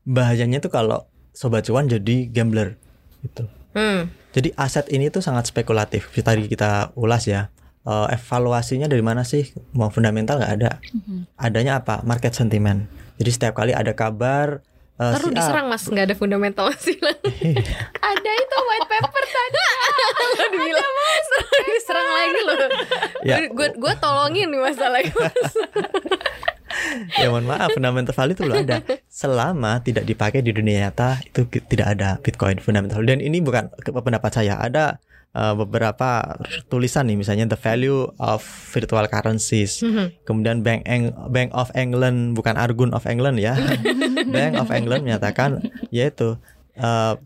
Bahayanya 0.04 0.58
tuh 0.58 0.72
kalau 0.72 1.06
sobat 1.32 1.64
cuan 1.64 1.86
jadi 1.86 2.28
gambler 2.28 2.76
gitu. 3.22 3.46
Hmm. 3.72 4.10
Jadi 4.34 4.50
aset 4.54 4.90
ini 4.90 5.08
tuh 5.08 5.22
sangat 5.22 5.46
spekulatif. 5.46 6.10
Tadi 6.12 6.46
kita 6.48 6.92
ulas 6.94 7.24
ya. 7.24 7.54
Eh, 7.84 8.08
evaluasinya 8.12 8.88
dari 8.88 9.00
mana 9.00 9.22
sih? 9.22 9.44
Mau 9.72 9.88
fundamental 9.88 10.40
nggak 10.40 10.54
ada. 10.56 10.72
Mhm. 10.90 11.30
Adanya 11.36 11.78
apa? 11.78 12.02
Market 12.02 12.32
sentiment. 12.32 12.88
Jadi 13.16 13.30
setiap 13.30 13.54
kali 13.54 13.72
ada 13.72 13.94
kabar 13.94 14.64
eh, 14.94 15.12
Terus 15.14 15.26
si 15.26 15.30
A- 15.30 15.38
diserang 15.38 15.68
mas, 15.68 15.84
nggak 15.84 16.06
ada 16.08 16.16
fundamental 16.16 16.70
sih 16.76 16.98
Ada 18.10 18.32
itu 18.34 18.58
white 18.60 18.88
paper 18.88 19.24
tadi. 19.26 19.62
dibilang 20.48 20.94
Terus 21.24 21.50
diserang 21.68 22.10
lagi 22.10 22.42
loh. 22.42 22.58
Ya. 23.22 23.38
Gue 23.50 23.68
gue 23.74 23.94
tolongin 23.98 24.48
nih 24.48 24.62
masalahnya. 24.62 25.14
Mas. 25.14 25.54
ya 27.20 27.28
mohon 27.30 27.46
maaf 27.48 27.74
fundamental 27.74 28.14
value 28.14 28.36
itu 28.36 28.44
belum 28.46 28.60
ada. 28.66 28.78
Selama 29.10 29.82
tidak 29.82 30.06
dipakai 30.06 30.42
di 30.42 30.52
dunia 30.54 30.90
nyata 30.90 31.22
itu 31.24 31.46
tidak 31.70 31.88
ada 31.98 32.18
Bitcoin 32.22 32.60
fundamental 32.62 33.02
dan 33.04 33.20
ini 33.20 33.42
bukan 33.44 33.70
pendapat 33.82 34.32
saya. 34.34 34.58
Ada 34.62 35.02
uh, 35.34 35.54
beberapa 35.58 36.38
tulisan 36.70 37.10
nih 37.10 37.18
misalnya 37.20 37.46
the 37.50 37.60
value 37.60 38.08
of 38.22 38.42
virtual 38.72 39.06
currencies. 39.10 39.82
Kemudian 40.24 40.62
Bank 40.62 40.86
Eng- 40.88 41.14
Bank 41.34 41.52
of 41.54 41.74
England 41.74 42.38
bukan 42.38 42.56
Argun 42.56 42.94
of 42.94 43.04
England 43.10 43.42
ya. 43.42 43.58
Bank 44.36 44.56
of 44.56 44.70
England 44.72 45.04
menyatakan 45.06 45.60
yaitu 45.90 46.38
uh, 46.80 47.18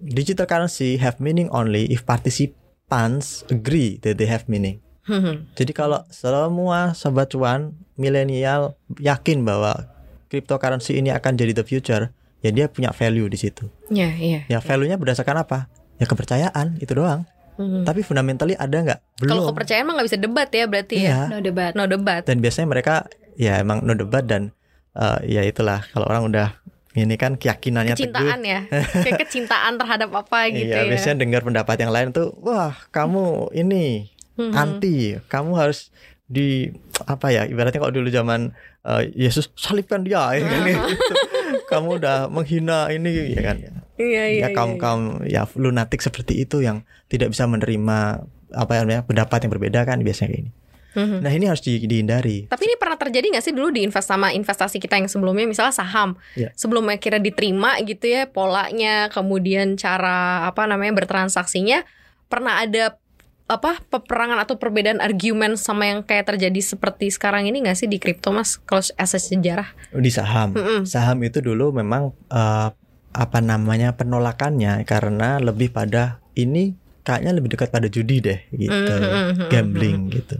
digital 0.00 0.48
currency 0.48 0.98
have 1.00 1.20
meaning 1.22 1.48
only 1.52 1.88
if 1.88 2.04
particip 2.04 2.52
funds 2.88 3.44
agree 3.52 3.98
that 4.02 4.18
they 4.18 4.28
have 4.28 4.48
meaning. 4.48 4.80
Hmm. 5.06 5.46
Jadi 5.54 5.70
kalau 5.70 6.02
semua 6.10 6.90
sobat 6.98 7.30
cuan 7.30 7.78
milenial 7.96 8.76
yakin 8.96 9.42
bahwa 9.42 9.88
cryptocurrency 10.26 10.96
ini 10.96 11.10
akan 11.10 11.32
jadi 11.34 11.52
the 11.52 11.62
future, 11.62 12.10
ya 12.40 12.50
dia 12.50 12.66
punya 12.66 12.90
value 12.90 13.26
di 13.26 13.36
situ. 13.36 13.68
Ya, 13.88 14.12
iya. 14.12 14.44
Ya 14.46 14.58
value-nya 14.58 14.96
berdasarkan 14.96 15.36
apa? 15.38 15.66
Ya 15.96 16.04
kepercayaan 16.04 16.76
itu 16.78 16.92
doang. 16.92 17.24
Hmm. 17.56 17.82
Tapi 17.82 18.04
fundamentally 18.04 18.52
ada 18.52 18.76
nggak? 18.76 19.00
Belum. 19.18 19.30
Kalau 19.32 19.42
kepercayaan 19.50 19.84
mah 19.84 19.96
nggak 19.96 20.08
bisa 20.08 20.18
debat 20.18 20.48
ya 20.48 20.64
berarti 20.66 20.96
ya. 20.98 21.00
Iya. 21.00 21.18
No 21.28 21.36
debat. 21.40 21.72
No 21.72 21.84
debat. 21.86 22.22
Dan 22.22 22.38
biasanya 22.38 22.68
mereka 22.68 23.08
ya 23.34 23.56
emang 23.56 23.80
no 23.80 23.96
debat 23.96 24.22
dan 24.22 24.52
eh, 24.92 25.18
ya 25.26 25.40
itulah 25.40 25.80
kalau 25.88 26.04
orang 26.04 26.28
udah 26.28 26.48
ini 26.92 27.16
kan 27.16 27.36
keyakinannya 27.36 27.92
Kecintaan 27.92 28.40
teguh. 28.40 28.52
ya. 28.52 28.60
Kayak 29.04 29.20
kecintaan 29.22 29.76
terhadap 29.76 30.08
apa 30.10 30.48
gitu 30.48 30.68
Iya, 30.68 30.84
ya. 30.84 30.88
biasanya 30.88 31.16
dengar 31.20 31.44
pendapat 31.44 31.76
yang 31.76 31.92
lain 31.92 32.08
tuh, 32.08 32.32
wah 32.40 32.72
kamu 32.88 33.52
ini 33.52 34.08
Mhm. 34.36 34.52
anti, 34.52 34.96
kamu 35.28 35.56
harus 35.56 35.88
di 36.26 36.66
apa 37.02 37.30
ya 37.30 37.42
ibaratnya 37.44 37.78
kalau 37.78 37.94
dulu 37.94 38.08
zaman 38.08 38.50
eh, 38.82 39.02
Yesus 39.14 39.46
salibkan 39.54 40.02
dia 40.02 40.34
ya 40.34 40.42
kan 40.42 40.60
gitu. 40.64 40.90
kamu 41.70 41.88
udah 41.98 42.26
menghina 42.26 42.90
ini 42.90 43.32
ya 43.32 43.42
kan 43.44 43.56
Iya, 43.96 44.28
ya 44.28 44.44
iya. 44.44 44.48
kaum 44.52 44.76
iya. 44.76 44.78
kaum 44.78 45.02
ya 45.24 45.42
lunatik 45.56 45.98
seperti 45.98 46.44
itu 46.44 46.60
yang 46.60 46.84
tidak 47.06 47.32
bisa 47.32 47.46
menerima 47.46 48.28
apa 48.52 48.70
ya 48.70 48.84
namanya 48.84 49.02
pendapat 49.02 49.38
yang 49.40 49.52
berbeda 49.52 49.80
kan 49.82 49.98
biasanya 50.00 50.30
kayak 50.30 50.42
ini 50.42 50.52
Mhm. 50.96 51.20
nah 51.20 51.28
ini 51.28 51.44
harus 51.44 51.60
di- 51.60 51.76
dihindari 51.78 52.48
Tapi 52.48 52.62
ini 52.64 52.76
pernah 52.76 52.96
terjadi 52.96 53.28
nggak 53.28 53.44
sih 53.44 53.52
dulu 53.52 53.68
di 53.68 53.84
invest 53.84 54.08
sama 54.08 54.32
investasi 54.32 54.80
kita 54.80 54.96
yang 54.96 55.04
sebelumnya 55.06 55.44
misalnya 55.44 55.76
saham 55.76 56.16
Iya. 56.32 56.56
sebelum 56.56 56.88
akhirnya 56.88 57.20
diterima 57.20 57.76
gitu 57.84 58.08
ya 58.08 58.24
polanya 58.24 59.12
kemudian 59.12 59.76
cara 59.76 60.48
apa 60.48 60.64
namanya 60.64 60.96
bertransaksinya 60.96 61.84
pernah 62.26 62.64
ada 62.64 62.96
apa 63.46 63.78
peperangan 63.86 64.42
atau 64.42 64.58
perbedaan 64.58 64.98
argumen 64.98 65.54
sama 65.54 65.86
yang 65.86 66.02
kayak 66.02 66.34
terjadi 66.34 66.58
seperti 66.58 67.14
sekarang 67.14 67.46
ini 67.46 67.62
nggak 67.62 67.78
sih 67.78 67.86
di 67.86 68.02
kripto 68.02 68.34
mas 68.34 68.58
kalau 68.58 68.82
asas 68.98 69.30
sejarah? 69.30 69.70
di 69.94 70.10
saham 70.10 70.50
Mm-mm. 70.58 70.82
saham 70.82 71.22
itu 71.22 71.38
dulu 71.38 71.70
memang 71.70 72.10
eh, 72.26 72.68
apa 73.16 73.38
namanya 73.40 73.94
penolakannya 73.94 74.82
karena 74.82 75.38
lebih 75.38 75.70
pada 75.70 76.18
ini 76.34 76.76
kayaknya 77.06 77.32
lebih 77.38 77.54
dekat 77.54 77.70
pada 77.70 77.86
judi 77.86 78.18
deh 78.18 78.40
gitu 78.50 78.74
Mhm, 78.74 79.46
gambling 79.48 80.10
gitu. 80.10 80.36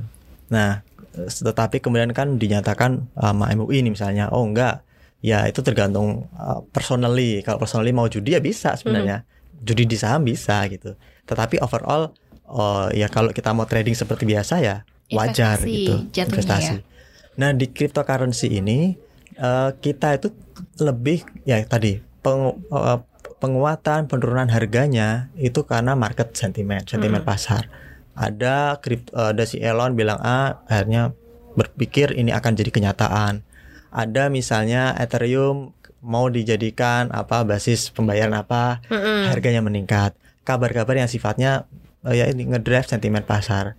Nah, 0.51 0.83
eh, 1.15 1.31
tetapi 1.31 1.79
kemudian 1.79 2.11
kan 2.11 2.37
dinyatakan 2.43 3.15
sama 3.15 3.55
MUI 3.55 3.87
ini 3.87 3.95
misalnya, 3.95 4.29
oh 4.35 4.43
enggak, 4.43 4.83
ya 5.23 5.47
itu 5.47 5.63
tergantung 5.63 6.27
uh, 6.35 6.61
personally. 6.75 7.41
Kalau 7.47 7.63
personally 7.63 7.95
mau 7.95 8.11
judi 8.11 8.35
ya 8.35 8.43
bisa 8.43 8.75
sebenarnya, 8.75 9.23
judi 9.63 9.87
di 9.87 9.97
saham 9.97 10.27
bisa 10.27 10.67
gitu. 10.67 10.99
Tetapi 11.25 11.63
overall, 11.63 12.11
oh 12.49 12.89
ya 12.91 13.07
kalau 13.11 13.31
kita 13.31 13.51
mau 13.53 13.67
trading 13.67 13.95
seperti 13.95 14.25
biasa 14.25 14.63
ya 14.63 14.83
wajar 15.15 15.59
Investasi 15.63 15.71
gitu, 15.71 15.95
jatuhnya 16.11 16.27
investasi. 16.27 16.75
Nah 17.39 17.51
di 17.55 17.67
cryptocurrency 17.71 18.49
ini 18.59 18.99
eh, 19.37 19.71
kita 19.79 20.19
itu 20.19 20.33
lebih 20.81 21.23
ya 21.45 21.61
tadi 21.63 22.01
peng- 22.25 22.59
eh, 22.73 22.99
penguatan 23.37 24.09
penurunan 24.09 24.49
harganya 24.49 25.29
itu 25.37 25.63
karena 25.69 25.93
market 25.93 26.33
sentiment, 26.33 26.89
sentimen 26.89 27.21
Mm. 27.23 27.29
pasar. 27.29 27.69
Ada 28.17 28.81
kripto, 28.81 29.13
ada 29.13 29.45
si 29.45 29.61
Elon 29.61 29.93
bilang 29.93 30.17
A, 30.25 30.65
akhirnya 30.65 31.13
berpikir 31.53 32.17
ini 32.17 32.33
akan 32.33 32.57
jadi 32.57 32.73
kenyataan. 32.73 33.45
Ada 33.93 34.33
misalnya 34.33 34.97
Ethereum 34.97 35.77
mau 36.01 36.33
dijadikan 36.33 37.13
apa 37.13 37.45
basis 37.45 37.93
pembayaran 37.93 38.33
apa, 38.33 38.81
Mm-mm. 38.89 39.29
harganya 39.29 39.61
meningkat. 39.61 40.17
Kabar-kabar 40.49 40.97
yang 40.97 41.13
sifatnya 41.13 41.69
eh, 42.09 42.23
ya 42.23 42.25
ini 42.31 42.47
ngedrive 42.47 42.87
sentimen 42.87 43.27
pasar. 43.27 43.75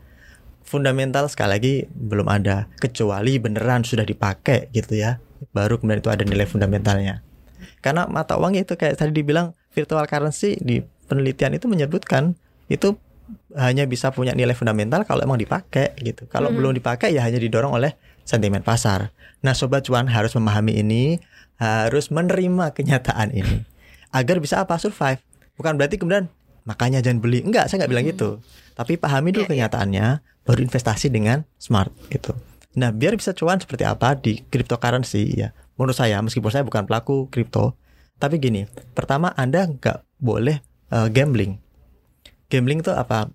Fundamental 0.67 1.31
sekali 1.31 1.49
lagi 1.55 1.73
belum 1.87 2.27
ada 2.27 2.67
kecuali 2.83 3.39
beneran 3.39 3.87
sudah 3.87 4.03
dipakai 4.03 4.67
gitu 4.75 4.99
ya. 4.99 5.23
Baru 5.55 5.79
kemudian 5.79 6.03
itu 6.03 6.11
ada 6.11 6.27
nilai 6.27 6.43
fundamentalnya. 6.43 7.23
Karena 7.79 8.03
mata 8.09 8.35
uang 8.35 8.59
itu 8.59 8.75
kayak 8.75 8.99
tadi 8.99 9.15
dibilang 9.15 9.55
virtual 9.71 10.03
currency 10.03 10.59
di 10.59 10.83
penelitian 11.07 11.55
itu 11.55 11.71
menyebutkan 11.71 12.35
itu 12.67 12.99
hanya 13.55 13.87
bisa 13.87 14.11
punya 14.11 14.35
nilai 14.35 14.55
fundamental 14.55 15.07
kalau 15.07 15.23
emang 15.23 15.39
dipakai 15.39 15.95
gitu. 16.03 16.27
Kalau 16.27 16.51
Mhm. 16.51 16.55
belum 16.59 16.71
dipakai 16.83 17.15
ya 17.15 17.23
hanya 17.23 17.39
didorong 17.39 17.75
oleh 17.79 17.95
sentimen 18.27 18.59
pasar. 18.59 19.15
Nah, 19.39 19.55
sobat 19.55 19.87
cuan 19.87 20.11
harus 20.11 20.35
memahami 20.35 20.75
ini, 20.83 21.23
harus 21.59 22.11
menerima 22.11 22.75
kenyataan 22.75 23.31
ini 23.31 23.63
agar 24.11 24.43
bisa 24.43 24.63
apa 24.63 24.75
survive. 24.79 25.23
Bukan 25.55 25.79
berarti 25.79 25.95
kemudian 25.95 26.27
makanya 26.67 26.99
jangan 26.99 27.23
beli. 27.23 27.39
Enggak, 27.41 27.71
saya 27.71 27.81
nggak 27.81 27.91
bilang 27.91 28.05
gitu. 28.05 28.29
Tapi 28.75 28.99
pahami 28.99 29.31
dulu 29.31 29.41
Iya, 29.41 29.47
iya. 29.47 29.51
kenyataannya, 29.65 30.07
baru 30.43 30.59
investasi 30.61 31.07
dengan 31.07 31.47
smart 31.55 31.89
gitu. 32.11 32.35
Nah, 32.77 32.93
biar 32.93 33.15
bisa 33.15 33.33
cuan 33.33 33.57
seperti 33.57 33.87
apa 33.87 34.13
di 34.13 34.43
cryptocurrency 34.43 35.33
ya. 35.33 35.49
Menurut 35.79 35.95
saya, 35.95 36.21
meskipun 36.21 36.51
saya 36.51 36.61
bukan 36.61 36.85
pelaku 36.85 37.25
kripto, 37.31 37.73
tapi 38.17 38.37
gini, 38.37 38.67
pertama 38.93 39.33
Anda 39.33 39.65
nggak 39.65 40.19
boleh 40.19 40.59
eh, 40.87 41.07
gambling. 41.09 41.57
Gambling 42.47 42.79
itu 42.79 42.91
apa? 42.91 43.27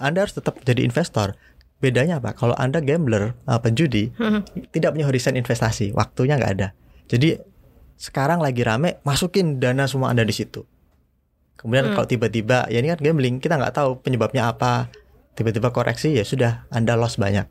Anda 0.00 0.24
harus 0.24 0.32
tetap 0.32 0.56
jadi 0.62 0.80
investor. 0.80 1.36
Bedanya 1.78 2.16
apa? 2.16 2.32
Kalau 2.32 2.56
Anda 2.56 2.80
gambler, 2.80 3.34
eh, 3.36 3.60
penjudi, 3.60 4.14
Mhm. 4.14 4.70
tidak 4.72 4.94
punya 4.94 5.04
horizon 5.04 5.34
investasi, 5.34 5.92
waktunya 5.92 6.38
nggak 6.38 6.52
ada. 6.54 6.68
Jadi 7.04 7.36
sekarang 7.94 8.40
lagi 8.40 8.64
rame, 8.64 8.98
masukin 9.02 9.60
dana 9.60 9.84
semua 9.84 10.10
Anda 10.10 10.24
di 10.24 10.32
situ. 10.32 10.64
Kemudian 11.56 11.90
Hmm. 11.90 11.94
kalau 11.94 12.06
tiba-tiba, 12.06 12.68
ya 12.68 12.78
ini 12.78 12.88
kan 12.88 13.00
gambling, 13.00 13.38
kita 13.38 13.56
nggak 13.56 13.72
tahu 13.72 13.98
penyebabnya 13.98 14.48
apa. 14.48 14.92
Tiba-tiba 15.32 15.70
koreksi, 15.70 16.12
ya 16.12 16.22
sudah, 16.22 16.68
Anda 16.68 16.94
loss 16.94 17.16
banyak. 17.16 17.46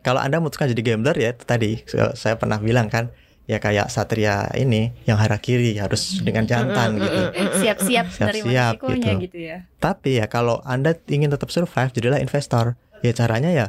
Kalau 0.00 0.18
Anda 0.18 0.38
memutuskan 0.38 0.70
jadi 0.70 0.82
gambler 0.84 1.16
ya 1.16 1.34
tadi 1.34 1.82
saya- 2.14 2.36
pernah 2.36 2.56
bilang 2.56 2.86
kan, 2.86 3.10
ya 3.44 3.58
kayak 3.58 3.88
satria 3.88 4.46
ini 4.52 4.92
yang 5.02 5.16
harakiri 5.16 5.74
harus 5.74 6.20
dengan 6.20 6.44
jantan 6.44 6.94
Mm, 6.94 6.94
mm, 6.94 7.02
gitu. 7.02 7.18
mm, 7.18 7.26
mm, 7.26 7.34
mm. 7.48 7.58
Siap-siap 7.58 8.04
menerima 8.06 8.14
Siap-siap 8.14 8.72
risikonya 8.76 9.10
gitu. 9.10 9.22
gitu 9.24 9.38
ya. 9.40 9.56
Tapi 9.78 10.10
ya 10.16 10.26
kalau 10.26 10.60
Anda 10.62 10.94
ingin 11.06 11.28
tetap 11.28 11.48
survive, 11.48 11.90
jadilah 11.90 12.18
investor. 12.18 12.76
Ya 13.00 13.10
caranya 13.12 13.48
ya 13.48 13.66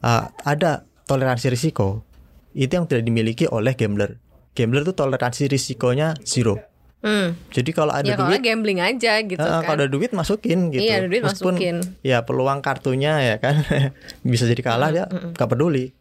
uh, 0.00 0.30
ada 0.42 0.84
toleransi 1.04 1.48
risiko. 1.48 2.04
Itu 2.52 2.72
yang 2.72 2.86
tidak 2.86 3.04
dimiliki 3.04 3.44
oleh 3.44 3.72
gambler. 3.72 4.16
Gambler 4.52 4.80
itu 4.80 4.92
toleransi 4.92 5.44
risikonya 5.46 6.16
zero. 6.22 6.56
Hmm. 7.04 7.36
Jadi 7.52 7.70
kalau 7.76 7.92
ada 7.92 8.08
Ya 8.08 8.16
kalau 8.16 8.32
duit, 8.32 8.42
gambling 8.42 8.80
aja 8.80 9.20
gitu 9.22 9.38
uh, 9.38 9.60
kan. 9.60 9.68
kalau 9.68 9.76
ada 9.84 9.88
duit 9.88 10.10
masukin 10.16 10.72
gitu. 10.72 10.80
Iya, 10.80 11.04
ada 11.04 11.08
duit 11.12 11.22
Meskipun 11.22 11.54
masukin. 11.54 11.76
ya 12.00 12.24
peluang 12.24 12.64
kartunya 12.64 13.20
ya 13.20 13.36
kan 13.36 13.62
bisa 14.26 14.48
jadi 14.48 14.62
kalah 14.64 14.90
dia 14.90 15.04
mm, 15.06 15.14
mm. 15.14 15.30
nggak 15.36 15.50
peduli. 15.50 15.92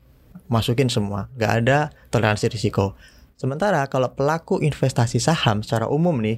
Masukin 0.45 0.93
semua, 0.93 1.25
nggak 1.36 1.51
ada 1.65 1.89
toleransi 2.13 2.53
risiko. 2.53 2.93
Sementara 3.36 3.84
kalau 3.91 4.13
pelaku 4.13 4.62
investasi 4.63 5.17
saham 5.19 5.65
secara 5.65 5.89
umum 5.89 6.15
nih 6.21 6.38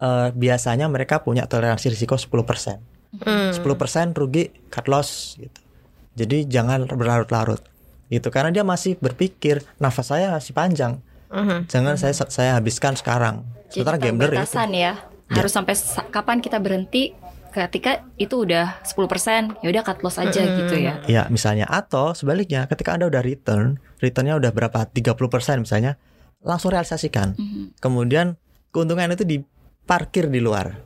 eh, 0.00 0.28
biasanya 0.32 0.86
mereka 0.86 1.20
punya 1.20 1.44
toleransi 1.44 1.90
risiko 1.92 2.16
10%. 2.16 2.94
Hmm. 3.14 3.50
10% 3.54 3.62
rugi 4.18 4.50
cut 4.70 4.86
loss 4.90 5.38
gitu. 5.38 5.60
Jadi 6.14 6.46
jangan 6.46 6.86
berlarut-larut 6.86 7.62
gitu 8.10 8.28
karena 8.30 8.54
dia 8.54 8.62
masih 8.62 8.94
berpikir 8.98 9.62
nafas 9.82 10.14
saya 10.14 10.34
masih 10.34 10.54
panjang. 10.54 11.02
Mhm. 11.30 11.66
Jangan 11.66 11.94
saya 11.94 12.14
saya 12.14 12.50
habiskan 12.54 12.94
sekarang. 12.94 13.44
Sementara 13.68 13.96
Jadi 13.96 14.06
gambler 14.08 14.30
itu 14.30 14.38
batasan 14.40 14.70
ya. 14.72 14.92
Harus 15.26 15.50
sampai 15.50 15.74
sa- 15.74 16.06
kapan 16.06 16.38
kita 16.38 16.60
berhenti 16.60 17.16
ketika 17.50 18.02
itu 18.18 18.42
udah 18.42 18.82
10% 18.82 19.54
ya 19.62 19.68
udah 19.70 19.82
cut 19.82 20.02
loss 20.02 20.18
aja 20.18 20.42
Mm-mm. 20.42 20.58
gitu 20.58 20.74
ya. 20.74 20.98
ya 21.06 21.22
misalnya 21.30 21.70
atau 21.70 22.10
sebaliknya 22.10 22.66
ketika 22.66 22.98
Anda 22.98 23.06
udah 23.06 23.22
return, 23.22 23.78
returnnya 24.02 24.34
udah 24.34 24.50
berapa 24.50 24.84
30% 24.84 25.62
misalnya, 25.62 25.94
langsung 26.42 26.74
realisasikan. 26.74 27.38
Mhm. 27.38 27.78
Kemudian 27.78 28.34
keuntungan 28.68 29.06
itu 29.08 29.22
diparkir 29.22 30.26
di 30.26 30.42
luar. 30.42 30.82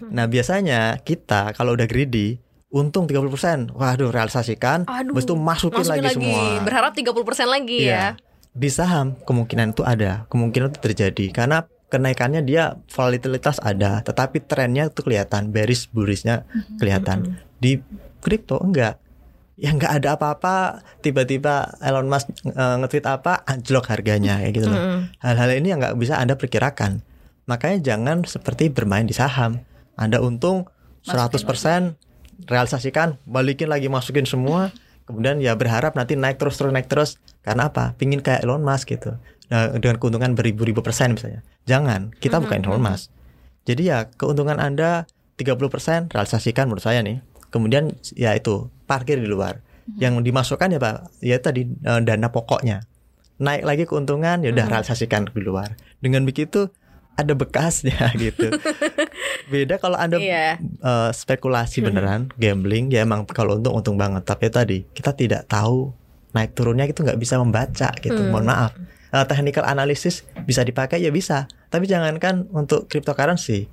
Nah, 0.00 0.26
biasanya 0.26 0.98
kita 0.98 1.52
kalau 1.52 1.76
udah 1.76 1.84
greedy 1.84 2.40
untung 2.70 3.04
30%. 3.04 3.70
Waduh, 3.70 4.08
realisasikan, 4.08 4.86
Aduh, 4.86 5.12
habis 5.12 5.26
itu 5.26 5.34
masukin, 5.34 5.82
Masukin 5.82 6.04
lagi, 6.06 6.14
semua. 6.16 6.62
Berharap 6.62 6.92
30% 6.94 7.46
lagi 7.46 7.86
ya. 7.86 8.14
Di 8.50 8.68
saham 8.68 9.14
kemungkinan 9.22 9.78
itu 9.78 9.82
ada, 9.86 10.26
kemungkinan 10.26 10.74
itu 10.74 10.80
terjadi 10.82 11.26
karena 11.30 11.70
kenaikannya 11.90 12.46
dia 12.46 12.78
volatilitas 12.90 13.58
ada, 13.62 14.00
tetapi 14.06 14.42
trennya 14.46 14.88
itu 14.88 15.02
kelihatan, 15.02 15.50
bearish 15.50 15.90
bullishnya 15.90 16.46
kelihatan. 16.78 17.42
Di 17.58 17.82
kripto 18.22 18.62
enggak. 18.62 18.96
Ya 19.60 19.76
enggak 19.76 20.00
ada 20.00 20.16
apa-apa, 20.16 20.80
tiba-tiba 21.04 21.76
Elon 21.84 22.08
Musk 22.08 22.32
eh, 22.48 22.76
nge-tweet 22.80 23.04
apa, 23.04 23.44
anjlok 23.44 23.92
harganya 23.92 24.40
kayak 24.40 24.52
gitu 24.56 24.66
loh. 24.72 24.80
Mhm. 24.80 25.00
Hal-hal 25.20 25.50
ini 25.60 25.66
yang 25.68 25.78
nggak 25.84 25.98
bisa 26.00 26.16
Anda 26.16 26.40
perkirakan. 26.40 27.04
Makanya 27.44 27.78
jangan 27.82 28.24
seperti 28.24 28.72
bermain 28.72 29.04
di 29.04 29.12
saham. 29.12 29.60
Anda 30.00 30.22
untung 30.22 30.70
100% 31.04 31.98
realisasikan, 32.48 33.20
balikin 33.28 33.68
lagi 33.68 33.92
masukin 33.92 34.24
semua, 34.24 34.72
kemudian 35.10 35.36
ya 35.38 35.52
berharap 35.52 35.92
nanti 35.92 36.14
naik 36.14 36.38
terus 36.38 36.56
terus 36.56 36.70
naik 36.70 36.86
terus. 36.86 37.18
Karena 37.42 37.68
apa? 37.68 37.98
Pingin 37.98 38.20
kayak 38.20 38.42
Elon 38.42 38.62
Musk 38.62 38.88
gitu. 38.88 39.18
Nah, 39.50 39.74
dengan 39.74 39.98
keuntungan 39.98 40.32
beribu-ribu 40.32 40.80
persen 40.80 41.18
misalnya. 41.18 41.42
Jangan, 41.66 42.14
kita 42.14 42.38
Mhm, 42.38 42.42
bukan 42.46 42.58
Elon 42.62 42.78
mhm. 42.78 42.86
Musk. 42.86 43.10
Jadi 43.66 43.82
ya 43.86 44.08
keuntungan 44.08 44.56
Anda 44.56 45.04
30% 45.36 46.08
realisasikan 46.08 46.66
menurut 46.66 46.82
saya 46.82 47.02
nih. 47.02 47.20
kemudian 47.48 47.90
ya 48.14 48.30
itu 48.32 48.70
parkir 48.86 49.18
di 49.18 49.26
luar. 49.26 49.58
Yang 49.98 50.22
dimasukkan 50.22 50.70
ya 50.70 50.78
Pak, 50.78 50.96
ya 51.18 51.34
tadi 51.36 51.66
eh, 51.66 52.00
dana 52.00 52.30
pokoknya. 52.30 52.86
Naik 53.36 53.66
lagi 53.66 53.84
keuntungan 53.84 54.38
ya 54.40 54.54
udah 54.54 54.64
Mhm. 54.64 54.72
realisasikan 54.72 55.26
di 55.26 55.42
luar. 55.42 55.74
Dengan 55.98 56.22
begitu 56.22 56.70
ada 57.16 57.34
bekasnya 57.34 57.98
gitu. 58.22 58.54
Beda 59.46 59.76
kalau 59.76 59.94
Anda 59.94 60.16
Iya. 60.16 60.58
eh, 60.60 61.10
spekulasi 61.10 61.80
beneran, 61.80 62.30
gambling 62.34 62.88
ya 62.88 63.00
emang 63.00 63.24
kalau 63.24 63.56
untung 63.56 63.74
untung 63.74 63.96
banget. 63.96 64.22
Tapi 64.22 64.46
tadi 64.46 64.78
kita 64.86 65.12
tidak 65.12 65.46
tahu 65.46 65.90
naik 66.30 66.52
turunnya 66.52 66.84
itu 66.84 67.00
nggak 67.00 67.16
bisa 67.16 67.36
membaca 67.36 67.90
gitu. 67.96 68.14
Hmm. 68.16 68.30
Mohon 68.30 68.46
maaf. 68.46 68.72
Eh, 69.10 69.26
technical 69.26 69.64
analysis 69.64 70.14
bisa 70.40 70.62
dipakai 70.62 70.98
ya 70.98 71.10
bisa. 71.10 71.44
Tapi 71.66 71.84
jangankan 71.84 72.46
untuk 72.48 72.86
cryptocurrency. 72.86 73.66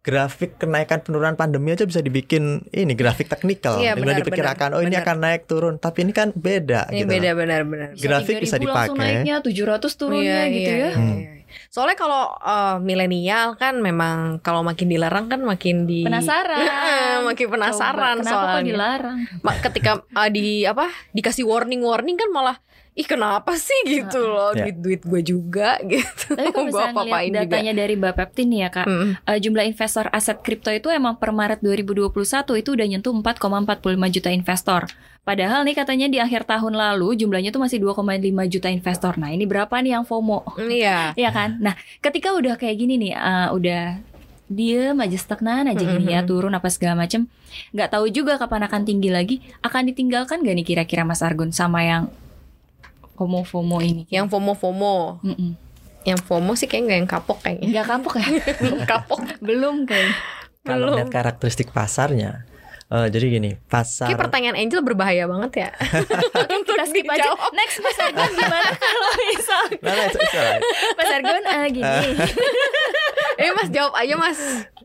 Grafik 0.00 0.56
kenaikan 0.56 0.98
penurunan 0.98 1.34
pandemi 1.34 1.70
aja 1.70 1.84
bisa 1.84 2.00
dibikin 2.00 2.64
ini 2.70 2.94
grafik 2.94 3.28
teknikal. 3.28 3.76
Iya, 3.76 3.92
benar, 3.92 4.16
diperkirakan 4.16 4.72
benar, 4.72 4.78
oh 4.78 4.82
ini 4.82 4.96
benar. 4.96 5.04
akan 5.04 5.16
naik 5.20 5.42
turun, 5.44 5.74
tapi 5.76 5.98
ini 6.00 6.16
kan 6.16 6.32
beda 6.32 6.88
Ini 6.88 7.04
gitu. 7.04 7.10
beda 7.10 7.30
benar-benar. 7.34 7.88
Grafik 7.92 8.40
bisa 8.40 8.56
3.000 8.56 8.64
langsung 8.64 8.96
dipakai. 8.96 9.12
naiknya 9.20 9.34
700 9.44 9.92
turunnya 9.92 10.24
Iya, 10.40 10.44
gitu 10.48 10.56
iya, 10.64 10.72
ya. 10.72 10.80
iya, 10.80 10.90
Hmm. 10.96 11.20
Soalnya 11.66 11.94
kalau 11.94 12.22
eh, 12.36 12.76
milenial 12.78 13.54
kan 13.54 13.78
memang 13.78 14.16
kalau 14.38 14.60
makin 14.60 14.86
dilarang 14.86 15.26
kan 15.26 15.40
makin 15.40 15.84
di 15.84 16.02
Penasaran. 16.02 16.60
makin 17.28 17.46
penasaran 17.46 18.16
Coba, 18.16 18.20
kenapa 18.20 18.36
kok 18.36 18.46
soalnya. 18.50 18.66
dilarang? 18.66 19.18
Ma- 19.40 19.60
ketika 19.60 19.90
uh, 20.08 20.28
di 20.28 20.62
apa 20.62 20.86
dikasih 21.10 21.42
warning 21.42 21.80
warning 21.80 22.14
kan 22.14 22.28
malah 22.28 22.56
ih 22.92 23.04
kenapa 23.04 23.54
sih 23.54 23.76
gitu 23.86 24.18
loh 24.20 24.50
Ya. 24.50 24.66
duit 24.66 24.76
duit 24.76 25.02
gue 25.02 25.22
juga 25.24 25.78
gitu 25.86 26.34
Tapi 26.34 26.48
kalau 26.48 26.66
Gua 26.66 26.68
misalnya 26.68 26.92
apa-apain 26.92 27.30
juga. 27.30 27.40
datanya 27.40 27.72
dari 27.76 27.94
Bapepti 27.94 28.42
nih 28.44 28.58
ya 28.60 28.68
kak 28.68 28.86
Mm. 28.86 29.08
eh, 29.22 29.38
Jumlah 29.38 29.64
investor 29.64 30.04
aset 30.08 30.38
kripto 30.38 30.68
itu 30.68 30.90
emang 30.90 31.14
per 31.14 31.30
Maret 31.30 31.62
2021 31.62 32.10
itu 32.56 32.68
udah 32.68 32.86
nyentuh 32.88 33.14
4,45 33.14 33.78
juta 34.10 34.30
investor 34.30 34.82
Padahal 35.20 35.62
nih 35.68 35.76
katanya 35.76 36.06
di 36.08 36.18
akhir 36.18 36.48
tahun 36.48 36.74
lalu 36.74 37.14
jumlahnya 37.20 37.52
tuh 37.52 37.60
masih 37.60 37.78
2,5 37.78 38.00
juta 38.48 38.68
investor. 38.72 39.14
Nah 39.20 39.30
ini 39.30 39.44
berapa 39.44 39.70
nih 39.78 40.00
yang 40.00 40.04
FOMO? 40.08 40.56
iya. 40.70 41.12
Iya 41.20 41.30
kan? 41.30 41.60
Nah 41.60 41.76
ketika 42.00 42.32
udah 42.32 42.56
kayak 42.56 42.76
gini 42.80 42.96
nih 42.96 43.12
eh, 43.14 43.48
Udah 43.52 44.00
diem 44.50 44.98
aja 44.98 45.14
stagnan 45.14 45.70
aja 45.70 45.78
gini 45.78 46.10
ya 46.10 46.26
turun 46.26 46.50
apa 46.50 46.66
segala 46.66 47.06
macem 47.06 47.30
nggak 47.70 47.94
tahu 47.94 48.10
juga 48.10 48.34
kapan 48.34 48.66
akan 48.66 48.82
tinggi 48.82 49.10
lagi. 49.12 49.36
Akan 49.62 49.86
ditinggalkan 49.86 50.42
gak 50.42 50.56
nih 50.58 50.66
kira-kira 50.66 51.02
Mas 51.06 51.22
Argun 51.22 51.54
sama 51.54 51.82
yang 51.86 52.10
FOMO 53.14 53.46
FOMO 53.46 53.78
ini? 53.84 54.02
Yang 54.10 54.32
FOMO 54.34 54.52
FOMO 54.58 55.20
yang 56.08 56.16
FOMO 56.20 56.56
sih 56.56 56.64
kayak 56.64 56.82
nggak 56.88 56.98
yang 57.04 57.10
kapok 57.10 57.38
kayaknya. 57.44 57.66
Nggak 57.68 57.86
kapok 57.92 58.14
ya? 58.16 58.26
Kapok. 58.90 59.20
Belum 59.44 59.84
kayak 59.84 60.12
Kalau 60.60 60.92
Belum. 60.92 60.96
lihat 61.00 61.08
karakteristik 61.12 61.72
pasarnya, 61.72 62.44
eh, 62.90 63.06
jadi 63.10 63.26
gini, 63.38 63.50
pasar 63.70 64.10
Kayak 64.10 64.20
pertanyaan 64.26 64.56
Angel 64.58 64.82
berbahaya 64.82 65.24
banget 65.30 65.52
ya 65.66 65.70
kita 66.68 66.84
skip 66.90 67.06
aja 67.06 67.30
Dijawab. 67.30 67.50
Next 67.54 67.76
Mas 67.80 67.98
Argun 68.02 68.32
gimana 68.34 68.68
kalau 68.74 69.10
misal 69.30 69.62
Nah, 69.80 69.92
nah, 69.94 70.08
lah. 70.10 70.58
Mas 70.98 71.10
Argun 71.14 71.44
eh, 71.46 71.66
gini 71.70 71.98
Eh 73.40 73.50
mas 73.56 73.68
jawab 73.72 73.94
aja 73.96 74.14
mas 74.18 74.40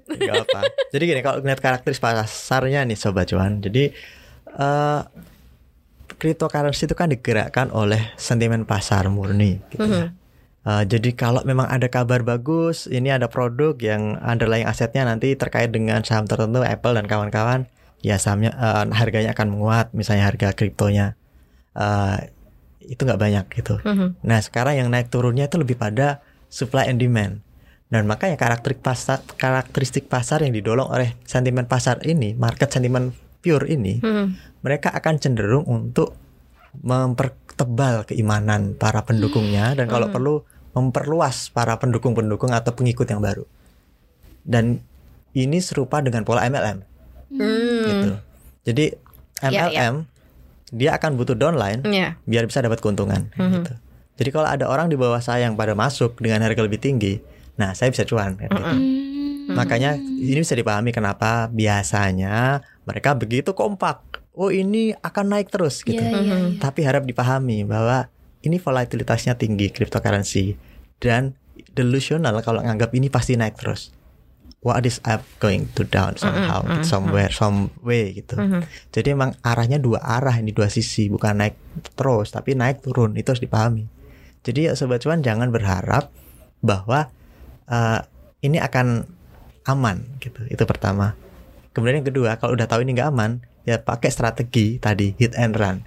Gak 0.06 0.46
apa. 0.46 0.60
Jadi 0.94 1.04
gini, 1.10 1.22
kalau 1.26 1.42
ngeliat 1.42 1.58
karakteristik 1.58 2.06
pasarnya 2.06 2.86
nih 2.86 2.94
Sobat 2.94 3.26
Cuan. 3.26 3.58
Jadi 3.58 3.90
eh 4.56 5.02
cryptocurrency 6.16 6.88
itu 6.88 6.96
kan 6.96 7.12
digerakkan 7.12 7.74
oleh 7.74 8.14
sentimen 8.16 8.64
pasar 8.64 9.10
murni 9.12 9.60
gitu 9.74 9.84
ya. 9.84 10.08
Mhm. 10.08 10.26
Eh, 10.66 10.84
jadi 10.90 11.10
kalau 11.14 11.46
memang 11.46 11.70
ada 11.70 11.86
kabar 11.86 12.26
bagus, 12.26 12.90
ini 12.90 13.14
ada 13.14 13.30
produk 13.30 13.78
yang 13.78 14.18
underlying 14.18 14.66
asetnya 14.66 15.06
nanti 15.06 15.38
terkait 15.38 15.70
dengan 15.70 16.02
saham 16.02 16.26
tertentu, 16.26 16.66
Apple 16.66 16.98
dan 16.98 17.06
kawan-kawan, 17.06 17.70
ya 18.06 18.22
sahamnya 18.22 18.54
eh, 18.54 18.86
harganya 18.94 19.34
akan 19.34 19.58
menguat, 19.58 19.90
misalnya 19.98 20.30
harga 20.30 20.54
kriptonya 20.54 21.18
Eh, 21.76 22.18
itu 22.88 23.04
nggak 23.04 23.20
banyak 23.20 23.46
gitu. 23.52 23.76
Mhm. 23.84 24.24
Nah 24.24 24.40
sekarang 24.40 24.80
yang 24.80 24.88
naik 24.88 25.12
turunnya 25.12 25.52
itu 25.52 25.60
lebih 25.60 25.76
pada 25.76 26.24
supply 26.48 26.88
and 26.88 27.04
demand. 27.04 27.44
Dan 27.92 28.08
makanya 28.08 28.40
karakteristik 28.40 28.80
pasar, 28.80 29.20
karakteristik 29.36 30.06
pasar 30.08 30.40
yang 30.48 30.56
didorong 30.56 30.88
oleh 30.88 31.20
sentimen 31.28 31.68
pasar 31.68 32.00
ini, 32.08 32.32
market 32.32 32.72
sentimen 32.72 33.12
pure 33.44 33.68
ini, 33.68 34.00
Mhm. 34.00 34.26
mereka 34.64 34.88
akan 34.96 35.20
cenderung 35.20 35.68
untuk 35.68 36.16
mempertebal 36.80 38.08
keimanan 38.08 38.72
para 38.80 39.04
pendukungnya 39.04 39.76
dan 39.76 39.92
kalau 39.92 40.08
Hmm. 40.08 40.16
perlu 40.16 40.34
memperluas 40.76 41.52
para 41.52 41.76
pendukung-pendukung 41.76 42.56
atau 42.56 42.72
pengikut 42.72 43.08
yang 43.08 43.20
baru. 43.20 43.44
Dan 44.48 44.80
ini 45.36 45.60
serupa 45.60 46.00
dengan 46.00 46.24
pola 46.24 46.48
MLM 46.48 46.84
Hmm. 47.28 47.86
gitu. 47.86 48.10
Jadi 48.66 48.86
MLM 49.42 49.94
dia 50.72 50.92
akan 50.94 51.12
butuh 51.14 51.34
downline 51.34 51.82
Iya. 51.84 52.18
biar 52.24 52.46
bisa 52.46 52.60
dapat 52.60 52.80
keuntungan 52.80 53.30
kayak 53.30 53.40
Mhm. 53.40 53.54
gitu. 53.60 53.74
Jadi 54.16 54.30
kalau 54.32 54.48
ada 54.48 54.66
orang 54.66 54.88
di 54.88 54.96
bawah 54.96 55.20
saya 55.20 55.44
yang 55.44 55.54
pada 55.54 55.74
masuk 55.74 56.18
dengan 56.18 56.40
harga 56.42 56.60
lebih 56.60 56.80
tinggi, 56.80 57.20
nah 57.56 57.72
saya 57.72 57.92
bisa 57.92 58.02
cuan 58.04 58.34
kayak 58.34 58.50
gitu. 58.50 58.64
Hmm. 58.64 59.52
Makanya 59.52 59.94
ini 59.96 60.40
bisa 60.40 60.54
dipahami 60.54 60.90
kenapa 60.90 61.52
biasanya 61.52 62.60
mereka 62.84 63.14
begitu 63.14 63.52
kompak. 63.52 64.02
Oh 64.34 64.50
ini 64.50 64.92
akan 64.94 65.26
naik 65.30 65.48
terus 65.48 65.80
gitu. 65.80 65.96
Iya, 65.96 66.12
iya, 66.12 66.18
Mhm. 66.18 66.26
iya. 66.26 66.60
Tapi 66.60 66.82
harap 66.82 67.04
dipahami 67.04 67.64
bahwa 67.64 68.08
ini 68.42 68.58
volatilitasnya 68.58 69.36
tinggi 69.36 69.70
cryptocurrency 69.70 70.56
dan 70.98 71.36
delusional 71.72 72.36
kalau 72.42 72.60
nganggap 72.60 72.92
ini 72.92 73.08
pasti 73.08 73.36
naik 73.36 73.56
terus. 73.56 73.92
What 74.66 74.82
is 74.82 74.98
up 75.06 75.22
going 75.38 75.70
to 75.78 75.86
down 75.86 76.18
somehow, 76.18 76.66
Mm-mm, 76.66 76.82
mm-mm, 76.82 76.90
somewhere, 76.90 77.30
some 77.30 77.70
way 77.86 78.18
gitu. 78.18 78.34
Mhm. 78.34 78.66
Jadi 78.90 79.14
emang 79.14 79.38
arahnya 79.46 79.78
dua 79.78 80.02
arah 80.02 80.42
ini 80.42 80.50
dua 80.50 80.74
sisi, 80.74 81.06
bukan 81.06 81.38
naik 81.38 81.54
terus, 81.94 82.34
tapi 82.34 82.58
naik 82.58 82.82
turun 82.82 83.14
itu 83.14 83.30
harus 83.30 83.46
dipahami. 83.46 83.86
Jadi 84.42 84.66
ya 84.66 84.74
sobat 84.74 85.06
cuan 85.06 85.22
jangan 85.22 85.54
berharap 85.54 86.10
bahwa 86.66 87.14
eh, 87.70 88.00
ini 88.42 88.58
akan 88.58 89.06
aman 89.70 90.18
gitu. 90.18 90.42
Itu 90.50 90.66
pertama. 90.66 91.14
Kemudian 91.78 92.02
yang 92.02 92.10
kedua, 92.10 92.42
kalau 92.42 92.58
udah 92.58 92.66
tahu 92.66 92.82
ini 92.82 92.98
nggak 92.98 93.10
aman, 93.14 93.46
ya 93.70 93.82
pakai 93.82 94.10
strategi 94.10 94.82
tadi 94.82 95.14
hit 95.18 95.38
and 95.38 95.54
run. 95.54 95.86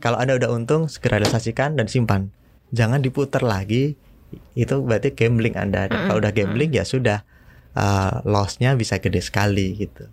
Kalau 0.00 0.16
anda 0.16 0.36
udah 0.36 0.48
untung, 0.52 0.88
segera 0.88 1.20
realisasikan 1.20 1.76
dan 1.76 1.88
simpan. 1.88 2.32
Jangan 2.72 3.04
diputar 3.04 3.44
lagi. 3.44 3.96
Itu 4.56 4.80
berarti 4.80 5.12
gambling 5.12 5.60
anda. 5.60 5.88
Dan 5.88 6.08
kalau 6.08 6.18
udah 6.24 6.32
gambling 6.32 6.72
ya 6.72 6.88
sudah 6.88 7.22
eh, 7.72 8.14
lossnya 8.24 8.74
bisa 8.74 8.98
gede 8.98 9.20
sekali 9.20 9.74
gitu 9.76 10.04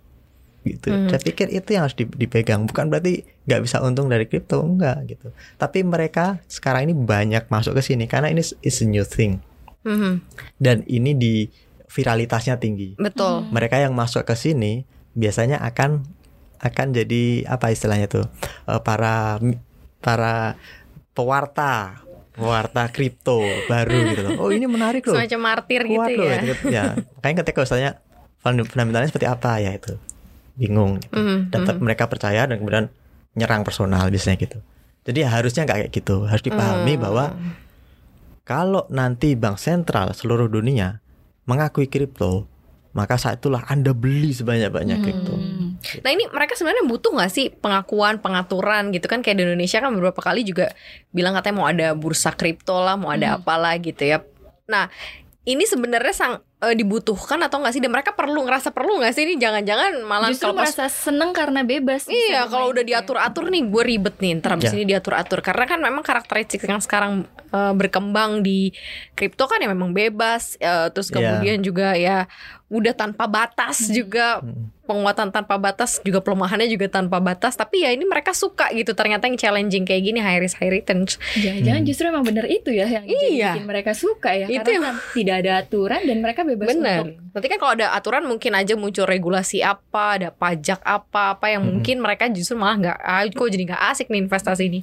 gitu. 0.66 0.90
Mhm. 0.90 1.08
Saya 1.08 1.22
pikir 1.22 1.48
itu 1.48 1.68
yang 1.72 1.88
harus 1.88 1.96
di- 1.96 2.10
dipegang. 2.10 2.68
Bukan 2.68 2.92
berarti 2.92 3.24
nggak 3.46 3.60
bisa 3.64 3.80
untung 3.80 4.10
dari 4.10 4.28
kripto 4.28 4.60
enggak 4.60 5.00
gitu. 5.08 5.32
Tapi 5.56 5.80
mereka 5.80 6.42
sekarang 6.44 6.90
ini 6.90 6.94
banyak 6.94 7.48
masuk 7.48 7.78
ke 7.78 7.82
sini 7.82 8.04
karena 8.04 8.28
ini 8.28 8.42
is 8.60 8.78
a 8.78 8.86
new 8.86 9.06
thing 9.06 9.40
Mhm. 9.86 10.20
dan 10.58 10.84
ini 10.84 11.14
di 11.14 11.34
viralitasnya 11.88 12.60
tinggi. 12.60 12.98
Betul. 13.00 13.48
Mereka 13.48 13.80
yang 13.80 13.96
masuk 13.96 14.28
ke 14.28 14.36
sini 14.36 14.84
biasanya 15.16 15.62
akan 15.62 16.04
akan 16.58 16.86
jadi 16.90 17.46
apa 17.46 17.70
istilahnya 17.70 18.10
tuh 18.10 18.26
Eh, 18.66 18.80
para 18.82 19.40
para 19.98 20.58
pewarta 21.14 22.02
pewarta 22.38 22.86
kripto 22.88 23.42
baru 23.66 23.96
gitu 24.08 24.20
loh. 24.22 24.32
Oh 24.38 24.50
ini 24.50 24.64
menarik 24.64 25.02
loh. 25.02 25.18
Semacam 25.18 25.40
martir 25.44 25.82
gitu 25.82 25.98
Kuat 25.98 26.10
loh 26.14 26.24
ya. 26.24 26.40
gitu. 26.40 26.64
ya. 26.70 26.84
Makanya 27.18 27.36
ketika 27.42 27.58
misalnya 27.66 27.90
fund- 28.38 28.64
fundamentalnya 28.64 29.10
seperti 29.10 29.26
apa 29.26 29.58
ya 29.58 29.74
itu 29.74 29.98
bingung. 30.54 30.98
Gitu. 30.98 31.12
Mhm, 31.12 31.36
Dan 31.50 31.58
tetap 31.60 31.76
mhm. 31.76 31.84
mereka 31.84 32.04
percaya 32.06 32.46
dan 32.46 32.56
kemudian 32.56 32.86
nyerang 33.34 33.62
personal 33.62 34.06
biasanya 34.06 34.38
gitu. 34.38 34.58
Jadi 35.02 35.18
ya 35.20 35.28
harusnya 35.28 35.62
nggak 35.64 35.78
kayak 35.84 35.92
gitu. 35.92 36.16
Harus 36.24 36.42
dipahami 36.42 36.94
Hmm. 36.94 37.02
bahwa 37.02 37.24
kalau 38.42 38.88
nanti 38.88 39.34
bank 39.34 39.56
sentral 39.56 40.10
seluruh 40.10 40.48
dunia 40.48 41.04
mengakui 41.44 41.86
kripto, 41.86 42.48
maka 42.90 43.16
saat 43.16 43.38
itulah 43.38 43.64
Anda 43.66 43.92
beli 43.92 44.32
sebanyak-banyak 44.32 44.98
kripto. 45.00 45.34
Nah 45.78 46.10
ini 46.10 46.26
mereka 46.28 46.54
sebenarnya 46.54 46.84
butuh 46.84 47.12
nggak 47.12 47.30
sih 47.30 47.50
pengakuan, 47.50 48.18
pengaturan 48.18 48.90
gitu 48.90 49.06
kan 49.06 49.20
kayak 49.20 49.38
di 49.38 49.44
Indonesia 49.44 49.78
kan 49.78 49.90
beberapa 49.90 50.18
kali 50.18 50.42
juga 50.42 50.74
bilang 51.08 51.32
katanya 51.32 51.56
mau 51.56 51.66
ada 51.66 51.88
bursa 51.92 52.30
kripto 52.30 52.78
lah, 52.78 52.94
mau 52.94 53.08
ada 53.08 53.34
Hmm. 53.34 53.38
apalah 53.38 53.74
gitu 53.76 54.02
ya. 54.02 54.18
Nah 54.66 54.90
ini 55.44 55.64
sebenarnya 55.64 56.12
sang 56.12 56.34
eh, 56.58 56.74
dibutuhkan 56.74 57.38
atau 57.40 57.62
nggak 57.62 57.70
sih? 57.70 57.78
Dan 57.78 57.88
mereka 57.88 58.12
perlu 58.12 58.42
ngerasa 58.42 58.74
perlu 58.74 58.98
nggak 58.98 59.14
sih 59.14 59.22
ini? 59.22 59.38
Jangan-jangan 59.38 60.02
malah 60.02 60.26
Justru 60.28 60.50
kalau 60.50 60.58
pas 60.58 60.74
merasa 60.74 60.90
seneng 60.90 61.30
karena 61.30 61.62
bebas. 61.62 62.04
Iya, 62.04 62.50
kalau 62.50 62.68
udah 62.68 62.82
gitu 62.82 62.90
ya. 62.90 62.98
diatur-atur 62.98 63.44
nih, 63.46 63.62
gue 63.64 63.82
ribet 63.86 64.18
nih. 64.18 64.32
Ntar 64.36 64.58
abis 64.58 64.68
Ya. 64.68 64.76
ini 64.76 64.84
diatur-atur. 64.84 65.38
Karena 65.38 65.64
kan 65.64 65.78
memang 65.78 66.02
karakteristik 66.02 66.60
yang 66.64 66.82
sekarang 66.82 67.24
eh, 67.48 67.72
berkembang 67.72 68.42
di 68.42 68.74
kripto 69.14 69.46
kan 69.46 69.56
ya 69.56 69.70
memang 69.70 69.94
bebas. 69.94 70.58
eh, 70.58 70.90
terus 70.90 71.08
Ya. 71.08 71.38
kemudian 71.38 71.62
juga 71.62 71.94
ya 71.94 72.26
udah 72.68 72.92
tanpa 72.92 73.24
batas 73.24 73.86
Hmm. 73.86 73.94
juga 73.94 74.26
Hmm. 74.42 74.68
Penguatan 74.88 75.28
tanpa 75.28 75.54
batas 75.54 76.00
juga 76.00 76.18
pelemahannya 76.18 76.64
juga 76.64 76.88
tanpa 76.88 77.20
batas 77.20 77.52
tapi 77.52 77.84
ya 77.84 77.92
ini 77.92 78.02
mereka 78.02 78.32
suka 78.32 78.72
gitu 78.72 78.96
ternyata 78.96 79.28
yang 79.28 79.36
challenging 79.36 79.84
kayak 79.84 80.00
gini 80.02 80.18
high 80.18 80.40
risk 80.40 80.56
high 80.56 80.72
return 80.72 81.04
Jangan-jangan 81.36 81.78
Hmm. 81.78 81.86
justru 81.86 82.04
emang 82.08 82.24
bener 82.24 82.48
itu 82.48 82.72
ya 82.72 82.88
yang 82.88 83.04
jadi 83.04 83.26
Iya. 83.28 83.50
bikin 83.52 83.66
mereka 83.66 83.92
suka 83.92 84.32
ya 84.32 84.48
Itu 84.48 84.64
karena 84.64 84.80
kan 84.80 84.94
tidak 85.12 85.36
ada 85.38 85.52
aturan 85.60 86.00
dan 86.02 86.16
mereka 86.18 86.40
bebas 86.42 86.66
bener 86.66 87.00
untuk 87.04 87.28
nanti 87.28 87.46
kan 87.46 87.58
kalau 87.58 87.72
ada 87.74 87.86
aturan 87.92 88.24
mungkin 88.24 88.52
aja 88.52 88.74
muncul 88.74 89.04
regulasi 89.04 89.60
apa 89.60 90.16
ada 90.16 90.28
pajak 90.32 90.80
apa 90.80 91.36
apa 91.36 91.46
yang 91.46 91.60
Mm-mm. 91.60 91.84
mungkin 91.84 91.96
mereka 92.00 92.24
justru 92.28 92.56
malah 92.56 92.80
nggak 92.80 92.98
ah, 92.98 93.22
kok 93.24 93.46
jadi 93.46 93.64
nggak 93.68 93.82
asik 93.92 94.08
nih 94.08 94.24
investasi 94.24 94.64
ini 94.66 94.80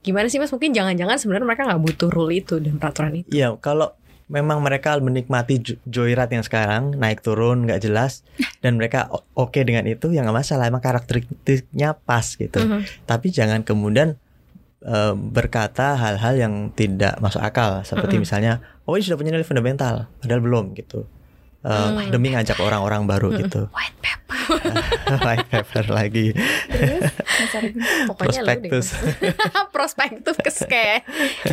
gimana 0.00 0.26
sih 0.26 0.40
mas 0.40 0.48
mungkin 0.48 0.72
jangan-jangan 0.72 1.18
sebenarnya 1.18 1.44
mereka 1.44 1.62
nggak 1.66 1.82
butuh 1.82 2.08
rule 2.08 2.32
itu 2.32 2.56
dan 2.56 2.78
peraturan 2.78 3.20
itu 3.20 3.28
Iya, 3.28 3.52
kalau 3.58 3.92
memang 4.30 4.62
mereka 4.62 4.94
menikmati 5.02 5.58
jo- 5.58 5.80
joyride 5.84 6.30
yang 6.30 6.46
sekarang 6.46 6.94
naik 6.94 7.20
turun 7.20 7.66
nggak 7.66 7.82
jelas 7.82 8.22
dan 8.62 8.78
mereka 8.78 9.10
oke 9.34 9.58
dengan 9.60 9.84
itu 9.90 10.14
ya 10.14 10.22
nggak 10.22 10.38
masalah 10.46 10.70
emang 10.70 10.80
karakteristiknya 10.80 11.98
pas 11.98 12.24
gitu. 12.38 12.62
Mhm. 12.62 13.04
Tapi 13.04 13.34
jangan 13.34 13.66
kemudian 13.66 14.14
eh, 14.86 15.14
berkata 15.18 15.98
hal-hal 15.98 16.38
yang 16.38 16.54
tidak 16.72 17.18
masuk 17.18 17.42
akal 17.42 17.82
seperti 17.82 18.16
Mm-mm. 18.16 18.24
misalnya 18.24 18.52
oh 18.86 18.94
ini 18.96 19.04
sudah 19.04 19.18
punya 19.18 19.34
nilai 19.34 19.44
fundamental 19.44 20.06
padahal 20.22 20.40
belum 20.40 20.72
gitu. 20.78 21.04
Eh, 21.60 21.68
Hmm. 21.68 22.08
demi 22.08 22.32
ngajak 22.32 22.56
orang-orang 22.56 23.04
baru 23.04 23.28
Mm-mm. 23.28 23.40
gitu. 23.42 23.62
white 23.76 23.98
paper 24.00 24.38
White 25.20 25.46
paper 25.46 25.84
lagi. 25.86 26.32
Prospektus. 28.10 28.96
prospektus 29.70 30.36
kayak 30.62 31.04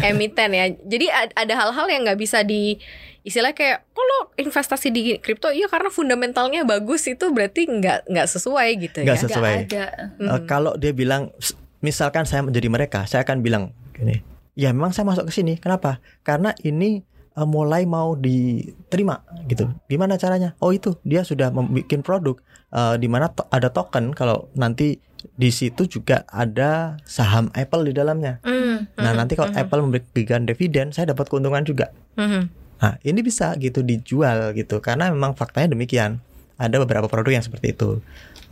emiten 0.02 0.50
ya. 0.50 0.66
Jadi 0.78 1.06
ad- 1.08 1.36
ada 1.36 1.54
hal-hal 1.56 1.88
yang 1.88 2.02
nggak 2.04 2.18
bisa 2.18 2.42
di 2.42 2.80
istilah 3.22 3.52
kayak 3.52 3.84
kalau 3.90 4.32
investasi 4.36 4.88
di 4.88 5.02
kripto 5.18 5.52
iya 5.52 5.68
karena 5.68 5.92
fundamentalnya 5.92 6.64
bagus 6.64 7.04
itu 7.06 7.28
berarti 7.28 7.68
nggak 7.68 8.08
nggak 8.08 8.28
sesuai 8.30 8.70
gitu 8.80 8.98
Nggak 9.04 9.18
ya. 9.18 9.24
sesuai. 9.28 9.56
Nggak 9.66 9.68
ada. 9.68 9.86
Mhm. 10.18 10.48
kalau 10.48 10.72
dia 10.74 10.92
bilang 10.92 11.36
misalkan 11.80 12.24
saya 12.24 12.42
menjadi 12.42 12.68
mereka, 12.68 13.04
saya 13.04 13.22
akan 13.22 13.44
bilang 13.44 13.64
gini, 13.92 14.24
ya 14.54 14.72
memang 14.72 14.90
saya 14.90 15.04
masuk 15.04 15.28
ke 15.28 15.34
sini. 15.34 15.60
Kenapa? 15.60 16.00
Karena 16.24 16.56
ini 16.58 17.04
eh, 17.38 17.48
mulai 17.48 17.86
mau 17.86 18.18
diterima 18.18 19.22
gitu. 19.46 19.70
Gimana 19.86 20.18
caranya? 20.18 20.58
Oh 20.58 20.74
itu 20.74 20.98
dia 21.06 21.22
sudah 21.22 21.54
membuat 21.54 22.02
produk 22.02 22.36
eh, 22.74 22.96
di 22.98 23.08
mana 23.08 23.30
to- 23.30 23.48
ada 23.48 23.70
token 23.70 24.12
kalau 24.12 24.50
nanti 24.58 24.98
di 25.38 25.50
situ 25.50 25.86
juga 25.86 26.26
ada 26.30 26.98
saham 27.06 27.50
Apple 27.54 27.90
di 27.90 27.94
dalamnya. 27.94 28.42
Mhm. 28.42 28.98
Nah 28.98 29.12
Mhm. 29.14 29.18
nanti 29.18 29.34
kalau 29.38 29.54
Mhm. 29.54 29.62
Apple 29.62 29.82
memberikan 29.86 30.42
dividen, 30.46 30.90
saya 30.90 31.14
dapat 31.14 31.30
keuntungan 31.30 31.62
juga. 31.62 31.94
Mhm. 32.18 32.42
Nah, 32.78 32.94
ini 33.02 33.26
bisa 33.26 33.58
gitu 33.58 33.82
dijual 33.82 34.54
gitu 34.54 34.78
karena 34.78 35.10
memang 35.10 35.34
faktanya 35.34 35.74
demikian. 35.74 36.22
Ada 36.62 36.78
beberapa 36.82 37.10
produk 37.10 37.38
yang 37.38 37.46
seperti 37.46 37.74
itu. 37.74 38.02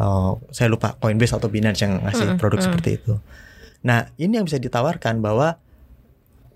Oh, 0.02 0.42
saya 0.50 0.70
lupa 0.70 0.98
Coinbase 0.98 1.38
atau 1.38 1.46
Binance 1.50 1.86
yang 1.86 2.02
ngasih 2.02 2.34
Mm-mm, 2.34 2.42
produk 2.42 2.58
mm. 2.58 2.66
seperti 2.66 2.90
itu. 2.98 3.14
Nah, 3.86 4.10
ini 4.18 4.42
yang 4.42 4.46
bisa 4.50 4.58
ditawarkan 4.58 5.22
bahwa 5.22 5.62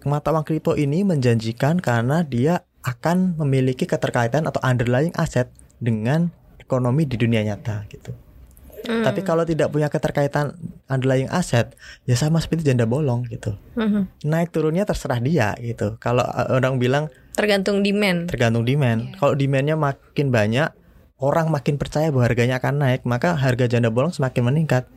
mata 0.08 0.32
uang 0.32 0.48
kripto 0.48 0.80
ini 0.80 1.04
menjanjikan 1.04 1.84
karena 1.84 2.24
dia 2.24 2.64
akan 2.86 3.36
memiliki 3.36 3.84
keterkaitan 3.84 4.48
atau 4.48 4.64
underlying 4.64 5.12
aset 5.20 5.52
dengan 5.84 6.32
ekonomi 6.60 7.04
di 7.04 7.20
dunia 7.20 7.44
nyata 7.44 7.84
gitu. 7.92 8.16
Mhm. 8.88 9.04
Tapi 9.04 9.22
kalau 9.28 9.44
tidak 9.44 9.76
punya 9.76 9.92
keterkaitan 9.92 10.56
underlying 10.88 11.28
aset, 11.28 11.76
ya 12.08 12.16
sama 12.16 12.40
seperti 12.40 12.72
janda 12.72 12.88
bolong 12.88 13.28
gitu. 13.28 13.60
Mhm. 13.76 14.24
Naik 14.24 14.56
turunnya 14.56 14.88
terserah 14.88 15.20
dia 15.20 15.52
gitu. 15.60 16.00
Kalau 16.00 16.24
uh, 16.24 16.56
orang 16.56 16.80
bilang 16.80 17.12
tergantung 17.36 17.84
demand. 17.84 18.32
tergantung 18.32 18.64
demand. 18.64 19.12
Iya. 19.12 19.16
Kalau 19.20 19.34
demandnya 19.36 19.76
makin 19.76 20.28
banyak, 20.32 20.70
orang 21.20 21.52
makin 21.52 21.76
percaya 21.76 22.08
bahwa 22.12 22.28
harganya 22.28 22.60
akan 22.60 22.80
naik, 22.80 23.04
maka 23.04 23.36
harga 23.36 23.68
janda 23.68 23.92
bolong 23.92 24.16
semakin 24.16 24.44
meningkat. 24.48 24.88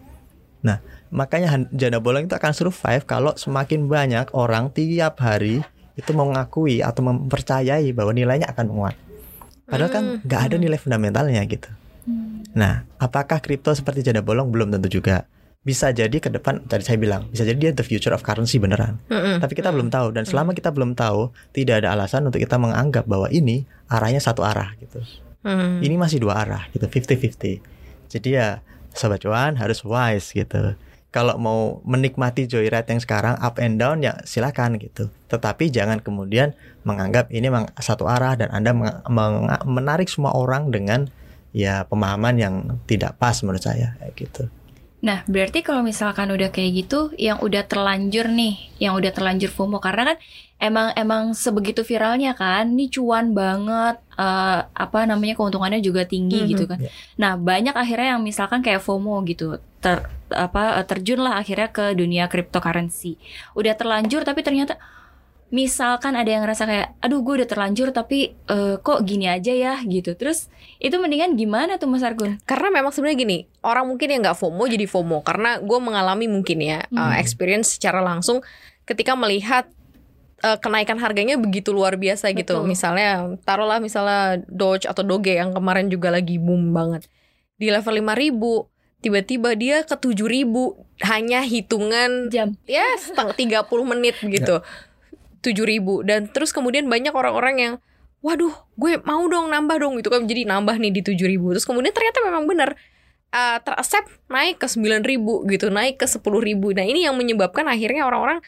Nah, 0.63 0.79
makanya 1.11 1.67
janda 1.75 1.99
bolong 1.99 2.31
itu 2.31 2.35
akan 2.39 2.55
survive 2.55 3.03
kalau 3.05 3.35
semakin 3.35 3.91
banyak 3.91 4.31
orang 4.33 4.71
tiap 4.71 5.19
hari 5.19 5.61
itu 5.99 6.11
mengakui 6.17 6.81
atau 6.81 7.05
mempercayai 7.05 7.93
bahwa 7.93 8.15
nilainya 8.15 8.49
akan 8.49 8.65
menguat. 8.71 8.97
Padahal 9.69 9.91
kan 9.93 10.05
Hmm, 10.05 10.19
nggak 10.25 10.41
ada 10.51 10.57
hmm. 10.57 10.65
nilai 10.65 10.79
fundamentalnya 10.79 11.43
gitu. 11.49 11.71
Hmm. 12.09 12.47
Nah, 12.57 12.85
apakah 12.97 13.41
kripto 13.41 13.73
seperti 13.73 14.05
janda 14.07 14.25
bolong 14.25 14.49
belum 14.49 14.73
tentu 14.73 14.89
juga. 14.89 15.29
Bisa 15.63 15.95
jadi 15.95 16.19
ke 16.19 16.27
depan 16.27 16.67
tadi 16.67 16.83
saya 16.83 16.99
bilang, 16.99 17.31
bisa 17.31 17.47
jadi 17.47 17.55
dia 17.55 17.71
the 17.71 17.87
future 17.87 18.11
of 18.11 18.27
currency 18.27 18.59
beneran. 18.59 18.99
Tapi 19.07 19.55
kita 19.55 19.71
belum 19.71 19.95
tahu 19.95 20.11
dan 20.11 20.27
selama 20.27 20.59
kita 20.59 20.75
belum 20.75 20.99
tahu, 20.99 21.31
tidak 21.55 21.87
ada 21.87 21.95
alasan 21.95 22.27
untuk 22.27 22.43
kita 22.43 22.59
menganggap 22.59 23.07
bahwa 23.07 23.31
ini 23.31 23.63
arahnya 23.87 24.19
satu 24.19 24.43
arah 24.43 24.75
gitu. 24.83 24.99
Ini 25.79 25.95
masih 25.95 26.19
dua 26.19 26.43
arah 26.43 26.67
gitu, 26.75 26.83
50-50. 26.91 27.63
Jadi 28.11 28.29
ya 28.35 28.59
sobat 28.95 29.21
cuan 29.25 29.57
harus 29.59 29.83
wise 29.83 30.33
gitu. 30.33 30.77
Kalau 31.13 31.37
mau 31.37 31.85
menikmati 31.85 32.49
joyride 32.49 32.89
yang 32.89 33.03
sekarang 33.03 33.37
up 33.37 33.61
and 33.61 33.77
down 33.77 34.01
ya 34.01 34.17
silakan 34.25 34.81
gitu. 34.81 35.13
Tetapi 35.29 35.69
jangan 35.69 36.01
kemudian 36.01 36.57
menganggap 36.89 37.29
ini 37.29 37.53
memang 37.53 37.69
satu 37.77 38.09
arah 38.09 38.33
dan 38.33 38.49
Anda 38.49 38.73
menarik 39.69 40.09
semua 40.09 40.33
orang 40.33 40.73
dengan 40.73 41.13
ya 41.53 41.85
pemahaman 41.85 42.41
yang 42.41 42.55
tidak 42.89 43.21
pas 43.21 43.37
menurut 43.45 43.61
saya 43.61 43.93
gitu. 44.17 44.49
Nah, 45.03 45.27
berarti 45.27 45.67
kalau 45.67 45.83
misalkan 45.83 46.31
udah 46.31 46.55
kayak 46.55 46.87
gitu, 46.87 47.11
yang 47.19 47.43
udah 47.43 47.67
terlanjur 47.67 48.31
nih, 48.31 48.71
yang 48.79 48.95
udah 48.95 49.11
terlanjur 49.11 49.51
FOMO 49.51 49.83
karena 49.83 50.15
kan 50.15 50.17
emang 50.63 50.95
emang 50.95 51.23
sebegitu 51.35 51.83
viralnya 51.83 52.39
kan, 52.39 52.71
ini 52.71 52.87
cuan 52.87 53.35
banget, 53.35 53.99
eh, 54.15 54.61
apa 54.63 54.99
namanya 55.03 55.35
keuntungannya 55.35 55.83
juga 55.83 56.07
tinggi 56.07 56.47
Mhm. 56.47 56.49
gitu 56.55 56.65
kan. 56.71 56.79
Iya. 56.79 56.91
Nah, 57.19 57.35
banyak 57.35 57.75
akhirnya 57.75 58.15
yang 58.15 58.23
misalkan 58.23 58.63
kayak 58.63 58.79
FOMO 58.79 59.27
gitu, 59.27 59.59
ter 59.83 60.07
apa 60.31 60.79
terjun 60.87 61.19
lah 61.21 61.43
akhirnya 61.43 61.69
ke 61.75 61.99
dunia 61.99 62.31
cryptocurrency. 62.31 63.19
Udah 63.59 63.75
terlanjur 63.75 64.23
tapi 64.23 64.47
ternyata 64.47 64.79
misalkan 65.53 66.17
ada 66.17 66.27
yang 66.33 66.43
ngerasa 66.43 66.65
kayak 66.65 66.89
aduh 67.05 67.21
gue 67.21 67.45
udah 67.45 67.49
terlanjur 67.49 67.93
tapi 67.93 68.33
eh, 68.35 68.75
kok 68.81 69.05
gini 69.05 69.29
aja 69.29 69.53
ya 69.53 69.77
gitu. 69.85 70.17
Terus 70.17 70.49
itu 70.81 70.97
mendingan 70.97 71.37
gimana 71.37 71.77
tuh 71.77 71.93
Mas 71.93 72.01
Argun? 72.01 72.41
Karena 72.49 72.73
memang 72.73 72.91
sebenarnya 72.91 73.19
gini, 73.21 73.39
orang 73.61 73.85
mungkin 73.85 74.09
yang 74.09 74.25
nggak 74.25 74.41
FOMO 74.41 74.65
jadi 74.65 74.89
FOMO 74.89 75.21
karena 75.21 75.61
gue 75.61 75.79
mengalami 75.79 76.27
mungkin 76.27 76.59
ya 76.59 76.81
Hmm. 76.89 76.97
uh, 76.99 77.15
experience 77.21 77.77
secara 77.77 78.01
langsung 78.01 78.41
ketika 78.89 79.13
melihat 79.15 79.69
uh, 80.41 80.57
kenaikan 80.57 80.97
harganya 80.99 81.37
begitu 81.37 81.71
luar 81.71 82.01
biasa 82.01 82.33
gitu. 82.33 82.65
Betul. 82.65 82.73
Misalnya 82.73 83.37
taruhlah 83.45 83.79
misalnya 83.79 84.41
Doge 84.49 84.89
atau 84.89 85.05
Doge 85.05 85.37
yang 85.37 85.53
kemarin 85.53 85.93
juga 85.93 86.09
lagi 86.09 86.41
boom 86.41 86.73
banget 86.73 87.07
di 87.61 87.69
level 87.71 88.01
5000 88.01 88.73
tiba-tiba 89.03 89.51
dia 89.59 89.83
ke 89.83 89.95
7000 89.99 90.47
hanya 91.11 91.43
hitungan 91.43 92.31
Jam. 92.31 92.55
ya 92.71 92.87
setengah 92.99 93.35
30 93.35 93.67
menit 93.87 94.17
gitu. 94.23 94.63
7000 95.43 96.07
dan 96.07 96.31
terus 96.31 96.55
kemudian 96.55 96.87
banyak 96.87 97.13
orang-orang 97.13 97.57
yang 97.59 97.75
waduh, 98.23 98.55
gue 98.79 99.03
mau 99.03 99.27
dong 99.27 99.51
nambah 99.51 99.83
dong 99.83 99.99
gitu 99.99 100.07
kan 100.07 100.23
jadi 100.25 100.47
nambah 100.47 100.79
nih 100.79 100.95
di 100.95 101.03
7000. 101.03 101.43
Terus 101.59 101.67
kemudian 101.67 101.91
ternyata 101.91 102.23
memang 102.23 102.47
benar 102.47 102.79
uh, 103.35 103.59
teraccept 103.59 104.07
naik 104.31 104.63
ke 104.63 104.71
9000 104.71 105.19
gitu, 105.51 105.67
naik 105.69 105.99
ke 105.99 106.07
10000. 106.07 106.23
Nah, 106.55 106.87
ini 106.87 107.03
yang 107.03 107.19
menyebabkan 107.19 107.67
akhirnya 107.67 108.07
orang-orang 108.07 108.39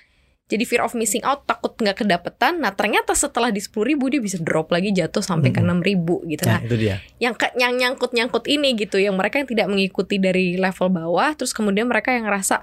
jadi 0.44 0.62
fear 0.62 0.84
of 0.84 0.92
missing 0.92 1.24
out, 1.24 1.42
takut 1.42 1.74
nggak 1.74 2.04
kedapetan. 2.04 2.60
Nah, 2.60 2.70
ternyata 2.70 3.16
setelah 3.16 3.48
di 3.48 3.58
10000 3.58 3.98
dia 4.12 4.20
bisa 4.20 4.38
drop 4.38 4.70
lagi 4.70 4.92
jatuh 4.92 5.24
sampai 5.24 5.50
ke 5.50 5.58
Mm-mm. 5.58 5.82
6000 5.82 6.30
gitu. 6.30 6.44
Nah, 6.46 6.60
Nah, 6.60 6.68
itu 6.68 6.76
dia. 6.78 6.96
yang 7.18 7.34
ke- 7.34 7.56
yang 7.56 7.72
nyangkut-nyangkut 7.74 8.44
ini 8.46 8.76
gitu 8.76 9.00
yang 9.00 9.16
mereka 9.16 9.40
yang 9.40 9.48
tidak 9.48 9.66
mengikuti 9.66 10.20
dari 10.20 10.54
level 10.54 10.86
bawah 10.86 11.34
terus 11.34 11.50
kemudian 11.50 11.90
mereka 11.90 12.12
yang 12.12 12.28
ngerasa 12.28 12.60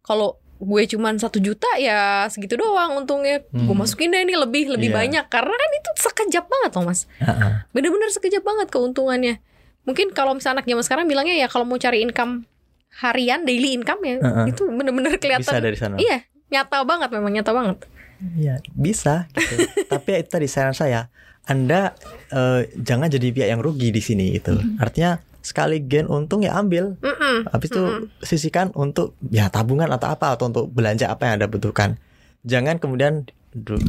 kalau 0.00 0.40
gue 0.58 0.82
cuman 0.88 1.14
satu 1.16 1.38
juta 1.38 1.70
ya 1.76 2.26
segitu 2.26 2.54
doang 2.54 2.98
untungnya 2.98 3.40
gue 3.44 3.62
Hmm. 3.64 3.78
masukin 3.78 4.10
deh 4.10 4.20
ini 4.20 4.34
lebih 4.34 4.68
lebih 4.68 4.90
Iya. 4.90 4.96
banyak 4.96 5.24
karena 5.26 5.50
kan 5.52 5.70
itu 5.72 5.90
sekejap 6.00 6.44
banget 6.44 6.70
loh 6.72 6.84
mas 6.84 7.00
bener-bener 7.68 8.10
sekejap 8.10 8.42
banget 8.42 8.66
keuntungannya 8.68 9.38
mungkin 9.82 10.10
kalau 10.10 10.34
misalnya 10.34 10.60
anak 10.60 10.66
zaman 10.66 10.82
sekarang 10.82 11.04
bilangnya 11.06 11.36
ya 11.36 11.46
kalau 11.46 11.62
mau 11.62 11.76
cari 11.76 12.02
income 12.02 12.42
harian 12.96 13.42
daily 13.42 13.72
income 13.72 14.02
ya 14.02 14.16
Heeh. 14.16 14.46
itu 14.50 14.66
bener-bener 14.66 15.14
Bisa 15.14 15.22
kelihatan 15.22 15.62
dari 15.62 15.76
sana. 15.76 15.94
iya 15.96 16.26
nyata 16.48 16.82
banget 16.82 17.08
memang 17.10 17.32
nyata 17.32 17.52
banget 17.52 17.78
Iya, 18.18 18.58
bisa 18.68 19.30
gitu. 19.30 19.62
Tapi 19.94 20.10
itu 20.18 20.26
tadi 20.28 20.50
saran 20.50 20.74
saya, 20.74 21.06
Anda 21.44 21.94
eh, 22.28 22.66
jangan 22.74 23.06
jadi 23.06 23.30
pihak 23.30 23.46
yang 23.48 23.62
rugi 23.62 23.88
di 23.88 24.02
sini 24.02 24.34
gitu. 24.34 24.58
Artinya 24.74 25.22
sekali 25.40 25.80
gain 25.82 26.10
untung 26.10 26.42
ya 26.42 26.58
ambil, 26.58 26.98
Mm-mm. 27.00 27.48
habis 27.50 27.68
itu 27.70 27.82
Mm-mm. 27.82 28.10
sisihkan 28.20 28.74
untuk 28.74 29.14
ya 29.30 29.48
tabungan 29.48 29.88
atau 29.88 30.10
apa 30.10 30.34
atau 30.34 30.50
untuk 30.50 30.68
belanja 30.70 31.08
apa 31.08 31.30
yang 31.30 31.42
Anda 31.42 31.48
butuhkan. 31.48 31.96
Jangan 32.46 32.78
kemudian 32.82 33.28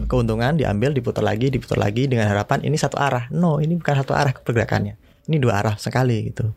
keuntungan 0.07 0.55
diambil 0.55 0.95
diputar 0.95 1.21
lagi 1.21 1.51
diputar 1.51 1.77
lagi 1.77 2.07
dengan 2.07 2.31
harapan 2.31 2.63
ini 2.63 2.79
satu 2.79 2.97
arah. 2.97 3.27
No, 3.29 3.59
ini 3.59 3.75
bukan 3.75 3.95
satu 4.01 4.15
arah 4.15 4.31
pergerakannya. 4.31 4.95
Ini 5.29 5.37
dua 5.37 5.61
arah 5.61 5.75
sekali 5.77 6.31
gitu. 6.31 6.49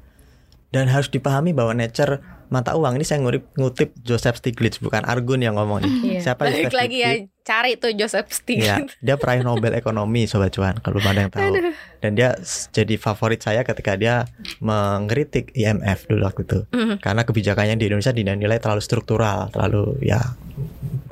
Dan 0.72 0.88
harus 0.88 1.12
dipahami 1.12 1.52
bahwa 1.52 1.76
nature 1.76 2.24
mata 2.52 2.76
uang 2.76 3.00
ini 3.00 3.04
saya 3.08 3.24
ngutip, 3.24 3.48
ngutip 3.56 3.96
Joseph 4.04 4.36
Stiglitz 4.36 4.76
bukan 4.76 5.00
Argun 5.08 5.40
yang 5.40 5.56
ngomong 5.56 5.80
nih. 5.80 5.92
Iya. 6.04 6.20
Siapa 6.20 6.44
Balik 6.44 6.68
Joseph 6.68 6.76
lagi 6.76 6.96
ya 7.00 7.10
Stiglitz? 7.16 7.40
cari 7.42 7.72
tuh 7.80 7.92
Joseph 7.96 8.28
Stiglitz. 8.28 8.92
dia 9.00 9.16
peraih 9.16 9.40
Nobel 9.40 9.72
ekonomi 9.72 10.28
sobat 10.28 10.52
cuan 10.52 10.76
kalau 10.84 11.00
ada 11.00 11.24
yang 11.24 11.32
tahu. 11.32 11.72
Dan 12.04 12.12
dia 12.12 12.36
jadi 12.76 12.94
favorit 13.00 13.40
saya 13.40 13.64
ketika 13.64 13.96
dia 13.96 14.28
mengkritik 14.60 15.56
IMF 15.56 16.12
dulu 16.12 16.28
waktu 16.28 16.44
itu. 16.44 16.58
Mhm. 16.76 17.00
Karena 17.00 17.24
kebijakannya 17.24 17.80
di 17.80 17.88
Indonesia 17.88 18.12
dinilai 18.12 18.60
terlalu 18.60 18.84
struktural, 18.84 19.48
terlalu 19.48 19.96
ya 20.04 20.20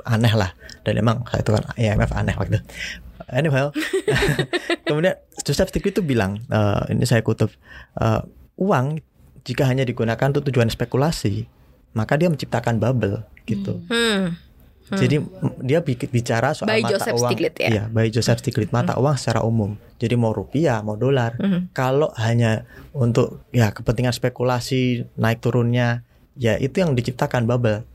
aneh 0.05 0.33
lah. 0.37 0.53
Dan 0.85 1.01
emang 1.01 1.25
saya 1.25 1.41
itu 1.41 1.51
kan 1.57 1.63
IMF 1.73 2.11
aneh 2.13 2.37
waktu 2.37 2.61
itu. 2.61 2.65
Anyway, 3.31 3.63
kemudian 4.87 5.17
Joseph 5.41 5.73
Stiglitz 5.73 5.97
itu 5.97 6.03
bilang, 6.05 6.37
eh, 6.51 6.81
ini 6.93 7.07
saya 7.07 7.25
kutip, 7.25 7.49
eh, 7.97 8.21
uang 8.61 9.01
jika 9.41 9.65
hanya 9.65 9.83
digunakan 9.83 10.27
untuk 10.27 10.45
tujuan 10.47 10.69
spekulasi, 10.69 11.45
maka 11.93 12.15
dia 12.15 12.29
menciptakan 12.29 12.77
bubble 12.77 13.25
gitu. 13.45 13.81
Hmm. 13.87 14.37
Jadi 14.91 15.23
m- 15.23 15.55
dia 15.63 15.79
bicara 15.83 16.51
soal 16.51 16.67
By 16.67 16.83
mata 16.83 16.91
Joseph 16.91 17.15
uang. 17.15 17.31
Stiglitz 17.31 17.59
ya? 17.63 17.69
Iya, 17.71 17.83
by 17.87 18.11
Joseph 18.11 18.43
Stiglitz 18.43 18.75
mata 18.75 18.99
uang 18.99 19.15
secara 19.15 19.39
umum. 19.39 19.79
Jadi 19.95 20.19
mau 20.19 20.35
rupiah, 20.35 20.83
mau 20.83 20.99
dolar. 20.99 21.39
Mhm. 21.39 21.71
Kalau 21.71 22.11
hanya 22.19 22.67
untuk 22.91 23.39
ya 23.55 23.71
kepentingan 23.71 24.11
spekulasi 24.11 25.07
naik 25.15 25.39
turunnya, 25.39 26.03
ya 26.35 26.59
itu 26.59 26.83
yang 26.83 26.91
diciptakan 26.91 27.47
bubble. 27.47 27.87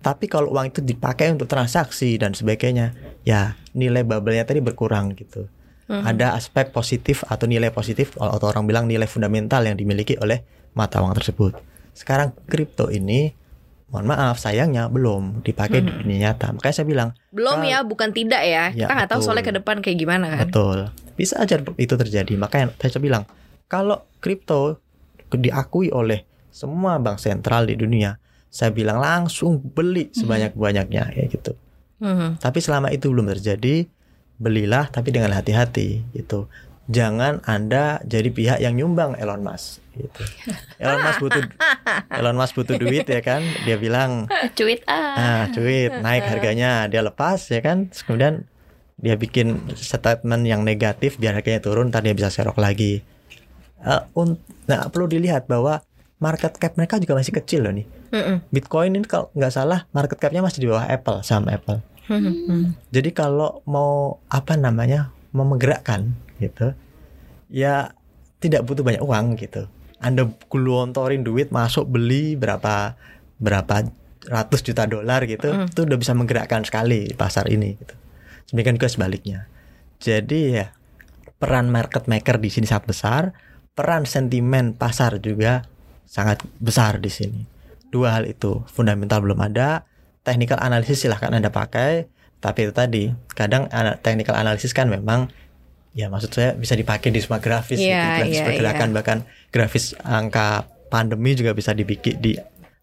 Tapi 0.00 0.30
kalau 0.30 0.54
uang 0.54 0.70
itu 0.70 0.80
dipakai 0.80 1.34
untuk 1.34 1.50
transaksi 1.50 2.14
dan 2.14 2.32
sebagainya, 2.32 2.94
ya 3.26 3.58
nilai 3.74 4.06
bubble-nya 4.06 4.46
tadi 4.46 4.62
berkurang 4.62 5.18
gitu. 5.18 5.50
Mhm. 5.90 6.06
Ada 6.06 6.38
aspek 6.38 6.70
positif 6.70 7.26
atau 7.26 7.50
nilai 7.50 7.74
positif 7.74 8.14
atau 8.14 8.46
orang 8.46 8.70
bilang 8.70 8.86
nilai 8.86 9.10
fundamental 9.10 9.66
yang 9.66 9.74
dimiliki 9.74 10.14
oleh 10.22 10.46
mata 10.74 11.02
uang 11.02 11.14
tersebut. 11.16 11.58
Sekarang 11.92 12.32
kripto 12.46 12.88
ini 12.88 13.34
mohon 13.90 14.06
maaf 14.06 14.38
sayangnya 14.38 14.86
belum 14.86 15.42
dipakai 15.42 15.82
di 15.82 15.90
dunia 15.90 16.30
nyata. 16.30 16.54
Makanya 16.54 16.74
saya 16.74 16.86
bilang 16.86 17.10
Belum 17.34 17.58
ya, 17.66 17.82
bukan 17.82 18.14
tidak 18.14 18.42
ya. 18.46 18.70
Ya, 18.70 18.86
Kita 18.86 18.92
nggak 18.94 19.10
tahu 19.10 19.20
soalnya 19.20 19.44
ke 19.46 19.54
depan 19.58 19.82
kayak 19.82 19.98
gimana 19.98 20.26
kan. 20.30 20.46
Betul. 20.46 20.78
Bisa 21.18 21.42
aja 21.42 21.58
itu 21.58 21.94
terjadi. 21.98 22.32
Makanya 22.38 22.72
saya 22.78 23.02
bilang 23.02 23.26
kalau 23.66 24.06
kripto 24.22 24.78
diakui 25.30 25.90
oleh 25.90 26.26
semua 26.50 26.98
bank 26.98 27.22
sentral 27.22 27.66
di 27.66 27.78
dunia, 27.78 28.18
saya 28.50 28.74
bilang 28.74 28.98
langsung 28.98 29.62
beli 29.62 30.10
sebanyak-banyaknya 30.10 31.04
ya 31.14 31.24
gitu. 31.30 31.54
Mhm. 32.02 32.42
Tapi 32.42 32.58
selama 32.58 32.90
itu 32.90 33.10
belum 33.10 33.30
terjadi, 33.30 33.86
belilah 34.40 34.90
tapi 34.90 35.14
dengan 35.14 35.34
hati-hati 35.34 36.02
gitu. 36.14 36.50
Jangan 36.90 37.46
Anda 37.46 38.02
jadi 38.02 38.30
pihak 38.34 38.58
yang 38.58 38.74
nyumbang 38.74 39.14
Elon 39.18 39.46
Musk 39.46 39.79
gitu. 39.96 40.22
Elon 40.78 41.00
Musk 41.02 41.20
butuh 41.20 41.42
Elon 42.18 42.36
Musk 42.36 42.54
butuh 42.56 42.76
duit 42.76 43.06
ya 43.06 43.20
kan? 43.20 43.42
Dia 43.66 43.76
bilang 43.76 44.26
Cuit 44.54 44.82
ah. 44.86 45.16
Ah, 45.16 45.42
duit 45.50 45.90
naik 45.90 46.24
harganya 46.26 46.86
dia 46.86 47.02
lepas 47.02 47.38
ya 47.50 47.60
kan. 47.60 47.90
Terus 47.90 48.02
Kemudian 48.06 48.34
dia 49.00 49.16
bikin 49.16 49.72
statement 49.74 50.44
yang 50.44 50.60
negatif 50.60 51.16
biar 51.16 51.32
harganya 51.32 51.64
turun, 51.64 51.88
ntar 51.88 52.04
dia 52.04 52.12
bisa 52.12 52.28
serok 52.28 52.60
lagi. 52.60 53.00
Un- 54.12 54.36
nah 54.68 54.92
perlu 54.92 55.08
dilihat 55.08 55.48
bahwa 55.48 55.80
market 56.20 56.52
cap 56.60 56.76
mereka 56.76 57.00
juga 57.00 57.16
masih 57.16 57.32
kecil 57.32 57.64
loh 57.64 57.72
nih. 57.72 57.88
Bitcoin 58.52 58.92
ini 58.92 59.06
kalau 59.08 59.32
nggak 59.32 59.52
salah 59.52 59.88
market 59.96 60.20
capnya 60.20 60.44
masih 60.44 60.60
di 60.62 60.68
bawah 60.68 60.84
Apple, 60.84 61.24
saham 61.24 61.48
Apple. 61.48 61.80
Mhm. 62.12 62.76
Jadi 62.92 63.10
kalau 63.14 63.64
mau 63.64 64.20
apa 64.28 64.58
namanya 64.58 65.14
mau 65.32 65.46
menggerakkan 65.46 66.12
gitu, 66.42 66.74
ya 67.48 67.94
tidak 68.42 68.66
butuh 68.66 68.84
banyak 68.84 69.00
uang 69.00 69.38
gitu. 69.40 69.64
Anda 70.00 70.26
gelontorin 70.48 71.22
duit 71.22 71.52
masuk 71.52 71.86
beli 71.92 72.34
berapa 72.34 72.96
berapa 73.36 73.88
ratus 74.28 74.60
juta 74.64 74.84
dolar 74.84 75.24
gitu, 75.24 75.48
Mm. 75.48 75.72
itu 75.72 75.80
udah 75.84 75.98
bisa 76.00 76.12
menggerakkan 76.12 76.64
sekali 76.64 77.12
pasar 77.16 77.48
ini. 77.48 77.76
Gitu. 77.76 77.94
Demikian 78.52 78.76
juga 78.76 78.88
sebaliknya. 78.88 79.48
Jadi 80.00 80.60
ya 80.60 80.72
peran 81.40 81.72
market 81.72 82.04
maker 82.08 82.36
di 82.40 82.52
sini 82.52 82.68
sangat 82.68 82.84
besar, 82.88 83.22
peran 83.72 84.04
sentimen 84.04 84.76
pasar 84.76 85.20
juga 85.20 85.64
sangat 86.04 86.44
besar 86.60 87.00
di 87.00 87.08
sini. 87.08 87.40
Dua 87.88 88.16
hal 88.16 88.28
itu 88.28 88.64
fundamental 88.68 89.24
belum 89.24 89.40
ada, 89.40 89.88
technical 90.24 90.60
analysis 90.60 91.00
silahkan 91.00 91.32
anda 91.32 91.48
pakai, 91.48 92.08
tapi 92.44 92.68
itu 92.68 92.72
tadi 92.76 93.12
kadang 93.32 93.68
technical 94.04 94.36
analysis 94.36 94.72
kan 94.76 94.88
memang 94.88 95.32
ya 95.90 96.06
maksud 96.06 96.30
saya 96.30 96.54
bisa 96.54 96.78
dipakai 96.78 97.10
di 97.10 97.18
semua 97.18 97.42
grafis 97.42 97.82
gitu, 97.82 97.90
Iya, 97.90 98.22
grafis 98.22 98.38
iya, 98.38 98.46
pergerakan 98.46 98.88
bahkan 98.94 99.18
grafis 99.50 99.84
angka 100.06 100.70
pandemi 100.90 101.34
juga 101.34 101.54
bisa 101.54 101.74
dibikin 101.74 102.18
di 102.18 102.38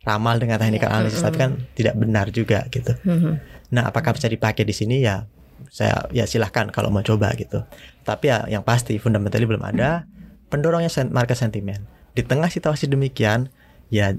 ramal 0.07 0.39
dengan 0.39 0.55
technical 0.55 0.87
analysis, 0.87 1.19
tapi 1.19 1.35
kan 1.35 1.59
tidak 1.75 1.99
benar 1.99 2.31
juga 2.31 2.63
gitu. 2.71 2.95
Mhm. 3.03 3.31
Nah, 3.75 3.91
apakah 3.91 4.15
bisa 4.15 4.31
dipakai 4.31 4.63
di 4.63 4.71
sini 4.71 5.03
ya? 5.03 5.27
Saya 5.67 6.07
ya 6.15 6.23
silahkan 6.23 6.71
kalau 6.71 6.87
mau 6.87 7.03
coba 7.03 7.35
gitu. 7.35 7.59
Tapi 8.07 8.31
ya 8.31 8.47
yang 8.47 8.63
pasti 8.63 8.95
fundamentalnya 8.95 9.47
belum 9.51 9.65
ada. 9.67 10.07
Pendorongnya 10.47 10.87
market 11.11 11.35
sentiment. 11.35 11.83
Di 12.15 12.23
tengah 12.23 12.47
situasi 12.47 12.87
demikian, 12.87 13.51
ya 13.91 14.15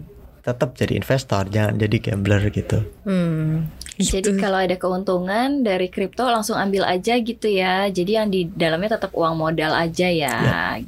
tetap 0.48 0.72
jadi 0.72 0.96
investor, 0.96 1.44
jangan 1.52 1.76
jadi 1.76 1.96
gambler 2.00 2.48
gitu. 2.48 2.80
Hmm. 3.04 3.68
Jadi 3.98 4.38
kalau 4.38 4.62
ada 4.62 4.78
keuntungan 4.78 5.66
dari 5.66 5.90
kripto 5.90 6.22
langsung 6.22 6.54
ambil 6.54 6.86
aja 6.86 7.18
gitu 7.18 7.50
ya. 7.50 7.90
Jadi 7.90 8.10
yang 8.14 8.30
di 8.30 8.46
dalamnya 8.46 8.94
tetap 8.94 9.10
uang 9.10 9.34
modal 9.34 9.74
aja 9.74 10.06
ya. 10.06 10.34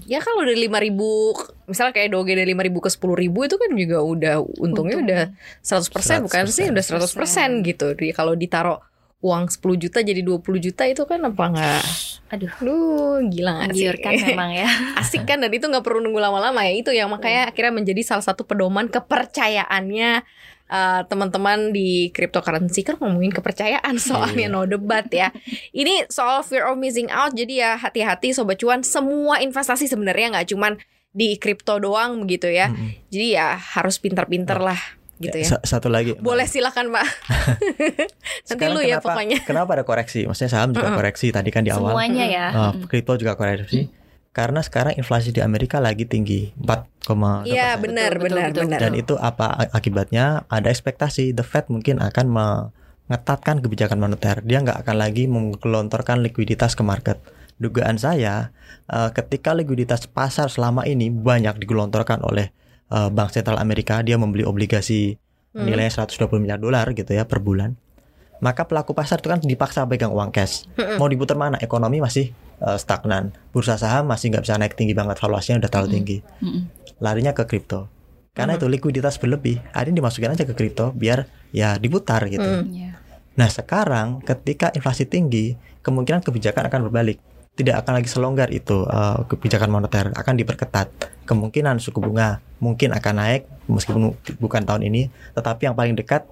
Ya 0.07 0.19
kalau 0.23 0.47
dari 0.47 0.71
5000 0.71 1.67
misalnya 1.67 1.93
kayak 1.95 2.11
doge 2.15 2.39
dari 2.39 2.55
5000 2.55 2.71
ke 2.87 2.91
10000 2.95 3.47
itu 3.51 3.57
kan 3.59 3.71
juga 3.75 3.99
udah 3.99 4.35
untungnya 4.63 4.97
Untung. 5.03 5.11
udah 5.11 5.23
100%, 5.59 6.27
bukan 6.31 6.43
sih 6.47 6.67
100%. 6.71 6.75
udah 6.75 6.85
100% 6.87 7.67
gitu. 7.67 7.87
Jadi 7.99 8.11
kalau 8.15 8.39
ditaruh 8.39 8.79
uang 9.21 9.53
10 9.53 9.61
juta 9.77 9.99
jadi 10.01 10.21
20 10.21 10.41
juta 10.61 10.83
itu 10.85 11.03
kan 11.05 11.21
apa 11.23 11.45
enggak 11.47 11.85
Aduh, 12.31 12.47
Duh, 12.63 13.19
gila 13.27 13.67
gak 13.67 13.75
sih? 13.75 13.91
menggiurkan 13.91 14.13
memang 14.23 14.51
ya. 14.55 14.71
Asik 15.03 15.27
kan 15.27 15.43
dan 15.43 15.51
itu 15.51 15.67
nggak 15.67 15.83
perlu 15.83 15.99
nunggu 15.99 16.23
lama-lama 16.23 16.63
ya. 16.63 16.79
Itu 16.79 16.95
yang 16.95 17.11
makanya 17.11 17.51
akhirnya 17.51 17.75
menjadi 17.75 18.07
salah 18.07 18.23
satu 18.23 18.47
pedoman 18.47 18.87
kepercayaannya 18.87 20.23
uh, 20.71 21.01
teman-teman 21.11 21.75
di 21.75 22.15
cryptocurrency 22.15 22.87
kan 22.87 23.03
ngomongin 23.03 23.35
kepercayaan 23.35 23.99
soalnya 23.99 24.47
Iya. 24.47 24.55
no 24.55 24.63
debat 24.63 25.11
ya. 25.11 25.35
Ini 25.75 26.07
soal 26.07 26.47
fear 26.47 26.71
of 26.71 26.79
missing 26.79 27.11
out 27.11 27.35
jadi 27.35 27.51
ya 27.51 27.71
hati-hati 27.75 28.31
sobat 28.31 28.63
cuan 28.63 28.87
semua 28.87 29.43
investasi 29.43 29.91
sebenarnya 29.91 30.39
nggak 30.39 30.55
cuman 30.55 30.79
di 31.11 31.35
kripto 31.35 31.83
doang 31.83 32.23
begitu 32.23 32.47
ya. 32.47 32.71
Mm-mm. 32.71 33.11
Jadi 33.11 33.27
ya 33.35 33.59
harus 33.59 33.99
pintar-pintar 33.99 34.63
lah 34.63 34.79
gitu 35.21 35.37
ya. 35.37 35.47
Sa- 35.47 35.63
Satu 35.63 35.87
lagi. 35.87 36.17
Boleh 36.17 36.45
silakan 36.45 36.91
Pak. 36.91 37.07
Nanti 37.71 38.49
Sekarang 38.49 38.75
lu 38.75 38.81
ya 38.81 38.99
kenapa- 38.99 39.07
pokoknya. 39.13 39.39
Kenapa 39.45 39.71
ada 39.77 39.85
koreksi? 39.85 40.25
Maksudnya 40.25 40.51
saham 40.51 40.73
juga 40.73 40.89
Mm-mm. 40.89 40.99
koreksi 40.99 41.27
tadi 41.31 41.49
kan 41.49 41.63
di 41.63 41.71
awal. 41.71 41.93
Semuanya 41.93 42.25
ya. 42.25 42.47
Uh, 42.51 42.73
kripto 42.85 43.15
juga 43.15 43.37
koreksi. 43.37 43.93
Karena 44.31 44.63
sekarang 44.63 44.95
inflasi 44.95 45.31
di 45.31 45.43
Amerika 45.43 45.83
lagi 45.83 46.07
tinggi 46.07 46.55
4,2 46.57 47.51
Iya 47.51 47.75
benar 47.77 48.15
benar 48.17 48.55
benar. 48.55 48.79
Dan 48.79 48.95
itu 48.95 49.19
apa 49.19 49.69
akibatnya? 49.71 50.47
Ada 50.47 50.71
ekspektasi 50.71 51.35
the 51.35 51.43
Fed 51.43 51.67
mungkin 51.67 51.99
akan 51.99 52.31
mengetatkan 52.31 53.59
kebijakan 53.59 53.99
moneter. 53.99 54.39
Dia 54.47 54.63
nggak 54.63 54.87
akan 54.87 54.97
lagi 54.97 55.27
menggelontorkan 55.27 56.23
likuiditas 56.23 56.79
ke 56.79 56.87
market. 56.87 57.19
Dugaan 57.59 57.99
saya 57.99 58.55
eh, 58.87 59.11
ketika 59.11 59.51
likuiditas 59.51 60.07
pasar 60.07 60.47
selama 60.47 60.87
ini 60.87 61.11
banyak 61.11 61.59
digelontorkan 61.59 62.23
oleh 62.23 62.55
eh, 62.91 63.11
Bank 63.11 63.31
Sentral 63.33 63.57
Amerika, 63.57 64.03
dia 64.03 64.19
membeli 64.21 64.43
obligasi 64.45 65.17
Hmm. 65.51 65.67
nilainya 65.67 66.07
120 66.07 66.39
miliar 66.39 66.63
dolar 66.63 66.87
gitu 66.95 67.11
ya 67.11 67.27
per 67.27 67.43
bulan. 67.43 67.75
Maka 68.39 68.71
pelaku 68.71 68.95
pasar 68.95 69.19
itu 69.19 69.27
kan 69.27 69.43
dipaksa 69.43 69.83
pegang 69.83 70.15
uang 70.15 70.31
cash. 70.31 70.65
Mm-mm. 70.79 70.97
Mau 71.03 71.11
diputar 71.11 71.35
mana? 71.35 71.59
Ekonomi 71.59 71.99
masih 71.99 72.31
eh, 72.63 72.79
stagnan. 72.79 73.35
Bursa 73.51 73.75
saham 73.75 74.07
masih 74.07 74.31
nggak 74.31 74.47
bisa 74.47 74.55
naik 74.55 74.79
tinggi 74.79 74.95
banget. 74.95 75.19
Valuasinya 75.19 75.59
udah 75.59 75.71
terlalu 75.75 75.89
Mm-mm. 75.91 75.97
tinggi 75.99 76.17
Mm-mm. 76.39 76.63
larinya 77.03 77.35
ke 77.35 77.51
kripto. 77.51 77.91
Karena 78.31 78.55
itu 78.55 78.71
likuiditas 78.71 79.19
berlebih, 79.19 79.59
ada 79.75 79.91
yang 79.91 79.99
dimasukin 79.99 80.31
aja 80.31 80.47
ke 80.47 80.55
kripto 80.55 80.95
biar 80.95 81.27
ya 81.51 81.75
diputar 81.83 82.31
gitu. 82.31 82.47
Hmm. 82.47 82.71
Iya. 82.71 82.95
Nah 83.35 83.51
sekarang 83.51 84.23
ketika 84.23 84.71
inflasi 84.71 85.03
tinggi, 85.11 85.59
kemungkinan 85.83 86.23
kebijakan 86.23 86.71
akan 86.71 86.81
berbalik. 86.89 87.19
Tidak 87.61 87.77
akan 87.77 87.93
lagi 88.01 88.09
selonggar 88.09 88.49
itu 88.49 88.89
eh, 88.89 89.21
kebijakan 89.29 89.69
moneter, 89.69 90.17
akan 90.17 90.35
diperketat. 90.41 90.89
Kemungkinan 91.29 91.77
suku 91.77 92.01
bunga 92.01 92.41
mungkin 92.57 92.97
akan 92.97 93.15
naik 93.21 93.45
meskipun 93.69 94.17
bukan 94.41 94.65
tahun 94.65 94.89
ini, 94.89 95.13
tetapi 95.37 95.69
yang 95.69 95.77
paling 95.77 95.93
dekat 95.93 96.25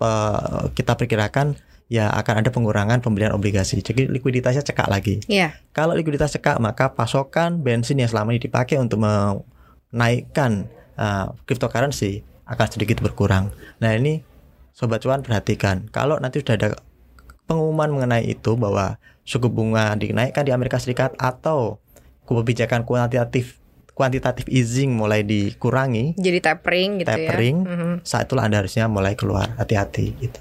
eh, 0.00 0.64
kita 0.72 0.96
perkirakan 0.96 1.60
ya 1.90 2.08
akan 2.16 2.40
ada 2.40 2.48
pengurangan 2.54 3.04
pembelian 3.04 3.36
obligasi. 3.36 3.82
Jadi 3.84 4.08
likuiditasnya 4.08 4.64
cekak 4.64 4.88
lagi. 4.88 5.20
Iya. 5.28 5.58
Kalau 5.76 5.92
likuiditas 5.92 6.32
cekak, 6.38 6.56
maka 6.62 6.94
pasokan 6.96 7.60
bensin 7.60 8.00
yang 8.00 8.08
selama 8.08 8.32
ini 8.32 8.40
dipakai 8.40 8.78
untuk 8.78 9.02
menaikkan 9.02 10.70
uh, 10.94 11.34
cryptocurrency 11.44 12.22
akan 12.46 12.66
sedikit 12.70 13.02
berkurang. 13.02 13.50
Nah 13.82 13.92
ini 13.98 14.22
sobat 14.70 15.02
cuan 15.02 15.20
perhatikan, 15.26 15.90
kalau 15.90 16.16
nanti 16.22 16.40
sudah 16.40 16.56
ada 16.56 16.68
pengumuman 17.50 17.90
mengenai 17.90 18.30
itu 18.30 18.54
bahwa 18.54 18.96
suku 19.22 19.46
bunga 19.46 19.94
dinaikkan 19.94 20.42
di 20.42 20.50
Amerika 20.50 20.76
Serikat 20.76 21.14
atau 21.16 21.78
kebijakan 22.24 22.82
kuantitatif 22.82 23.58
kuantitatif 23.90 24.48
easing 24.48 24.96
mulai 24.96 25.20
dikurangi, 25.20 26.16
Jadi 26.16 26.38
tapering 26.40 27.04
gitu 27.04 27.10
tapering, 27.10 27.56
ya. 27.60 27.68
Mhm. 27.68 27.94
saat 28.00 28.24
itulah 28.24 28.48
Anda 28.48 28.64
harusnya 28.64 28.88
mulai 28.88 29.12
keluar 29.12 29.52
hati-hati 29.60 30.16
gitu. 30.16 30.40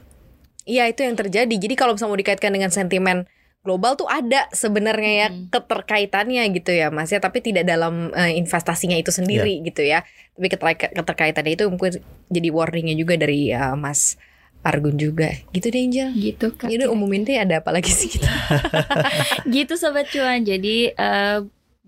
Iya 0.64 0.88
itu 0.88 1.04
yang 1.04 1.18
terjadi. 1.18 1.52
Jadi 1.52 1.76
kalau 1.76 1.92
misalnya 1.92 2.14
mau 2.14 2.22
dikaitkan 2.22 2.54
dengan 2.54 2.72
sentimen 2.72 3.28
global 3.60 4.00
tuh 4.00 4.08
ada 4.08 4.48
sebenarnya 4.56 5.12
ya 5.12 5.28
Hmm. 5.28 5.52
keterkaitannya 5.52 6.44
gitu 6.56 6.72
ya 6.72 6.88
Mas 6.88 7.12
ya, 7.12 7.20
tapi 7.20 7.44
tidak 7.44 7.68
dalam 7.68 8.16
eh, 8.16 8.40
investasinya 8.40 8.96
itu 8.96 9.12
sendiri 9.12 9.60
gitu 9.66 9.84
ya. 9.84 10.08
Tapi 10.40 10.48
keterka- 10.48 10.94
keterkaitannya 10.96 11.60
itu 11.60 11.68
mungkin 11.68 12.00
jadi 12.32 12.50
warningnya 12.54 12.96
juga 12.96 13.20
dari 13.20 13.52
eh, 13.52 13.76
Mas 13.76 14.16
Argun 14.64 15.00
juga. 15.00 15.32
Gitu 15.56 15.72
deh 15.72 15.82
Angel. 15.82 16.10
Gitu 16.16 16.48
kan. 16.56 16.68
Jadi 16.68 16.86
umumin 16.92 17.24
deh 17.24 17.40
ada 17.40 17.64
apa 17.64 17.72
lagi 17.72 17.92
sih 17.92 18.12
kita? 18.12 18.28
gitu 19.56 19.80
sobat 19.80 20.12
cuan. 20.12 20.44
Jadi 20.44 20.92
eh, 20.92 21.40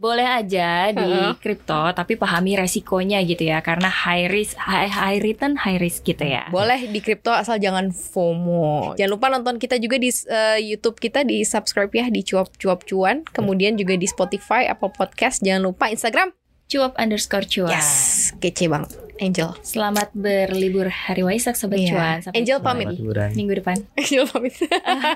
boleh 0.02 0.26
aja 0.26 0.90
di 0.90 1.14
kripto 1.38 1.94
tapi 1.94 2.18
pahami 2.18 2.58
resikonya 2.58 3.22
gitu 3.22 3.46
ya 3.46 3.62
karena 3.62 3.86
high 3.86 4.26
risk 4.34 4.58
high, 4.58 4.90
high 4.90 5.22
return 5.22 5.54
high 5.62 5.78
risk 5.78 6.02
gitu 6.02 6.26
ya. 6.26 6.50
Boleh 6.50 6.90
di 6.90 6.98
kripto 7.06 7.30
asal 7.30 7.62
jangan 7.62 7.94
FOMO. 7.94 8.98
Jangan 8.98 9.12
lupa 9.14 9.30
nonton 9.30 9.62
kita 9.62 9.78
juga 9.78 10.02
di 10.02 10.10
eh, 10.10 10.58
YouTube 10.58 10.98
kita 10.98 11.22
di 11.22 11.46
subscribe 11.46 11.94
ya 11.94 12.10
di 12.10 12.26
cuap 12.26 12.50
cuap 12.58 12.82
cuan. 12.90 13.22
Kemudian 13.30 13.78
juga 13.78 13.94
di 13.94 14.10
Spotify, 14.10 14.66
Apple 14.66 14.90
Podcast. 14.90 15.46
Jangan 15.46 15.70
lupa 15.70 15.94
Instagram. 15.94 16.34
Cuap 16.66 16.98
underscore 16.98 17.46
cuan. 17.46 17.70
Yes, 17.70 18.34
kece 18.42 18.74
banget. 18.74 19.11
Angel. 19.22 19.54
Selamat 19.62 20.10
berlibur 20.18 20.90
hari 20.90 21.22
Waisak 21.22 21.54
sobat 21.54 21.78
Iya. 21.78 21.94
cuan. 21.94 22.18
Sampai 22.26 22.42
Angel 22.42 22.58
jumpa 22.58 22.68
pamit. 22.74 22.86
Liburan. 22.90 23.30
Minggu 23.38 23.54
depan. 23.54 23.78
Angel 24.02 24.26
pamit. 24.26 24.54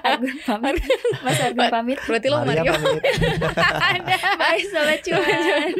Argun 0.06 0.36
pamit. 0.46 0.76
Mas 1.26 1.38
Argun 1.42 1.68
pamit. 1.74 1.98
Berarti 2.06 2.28
lo 2.30 2.38
Mario. 2.46 2.70
pamit. 2.70 3.02
Bye 4.40 4.64
sobat 4.70 5.00
cuan. 5.02 5.74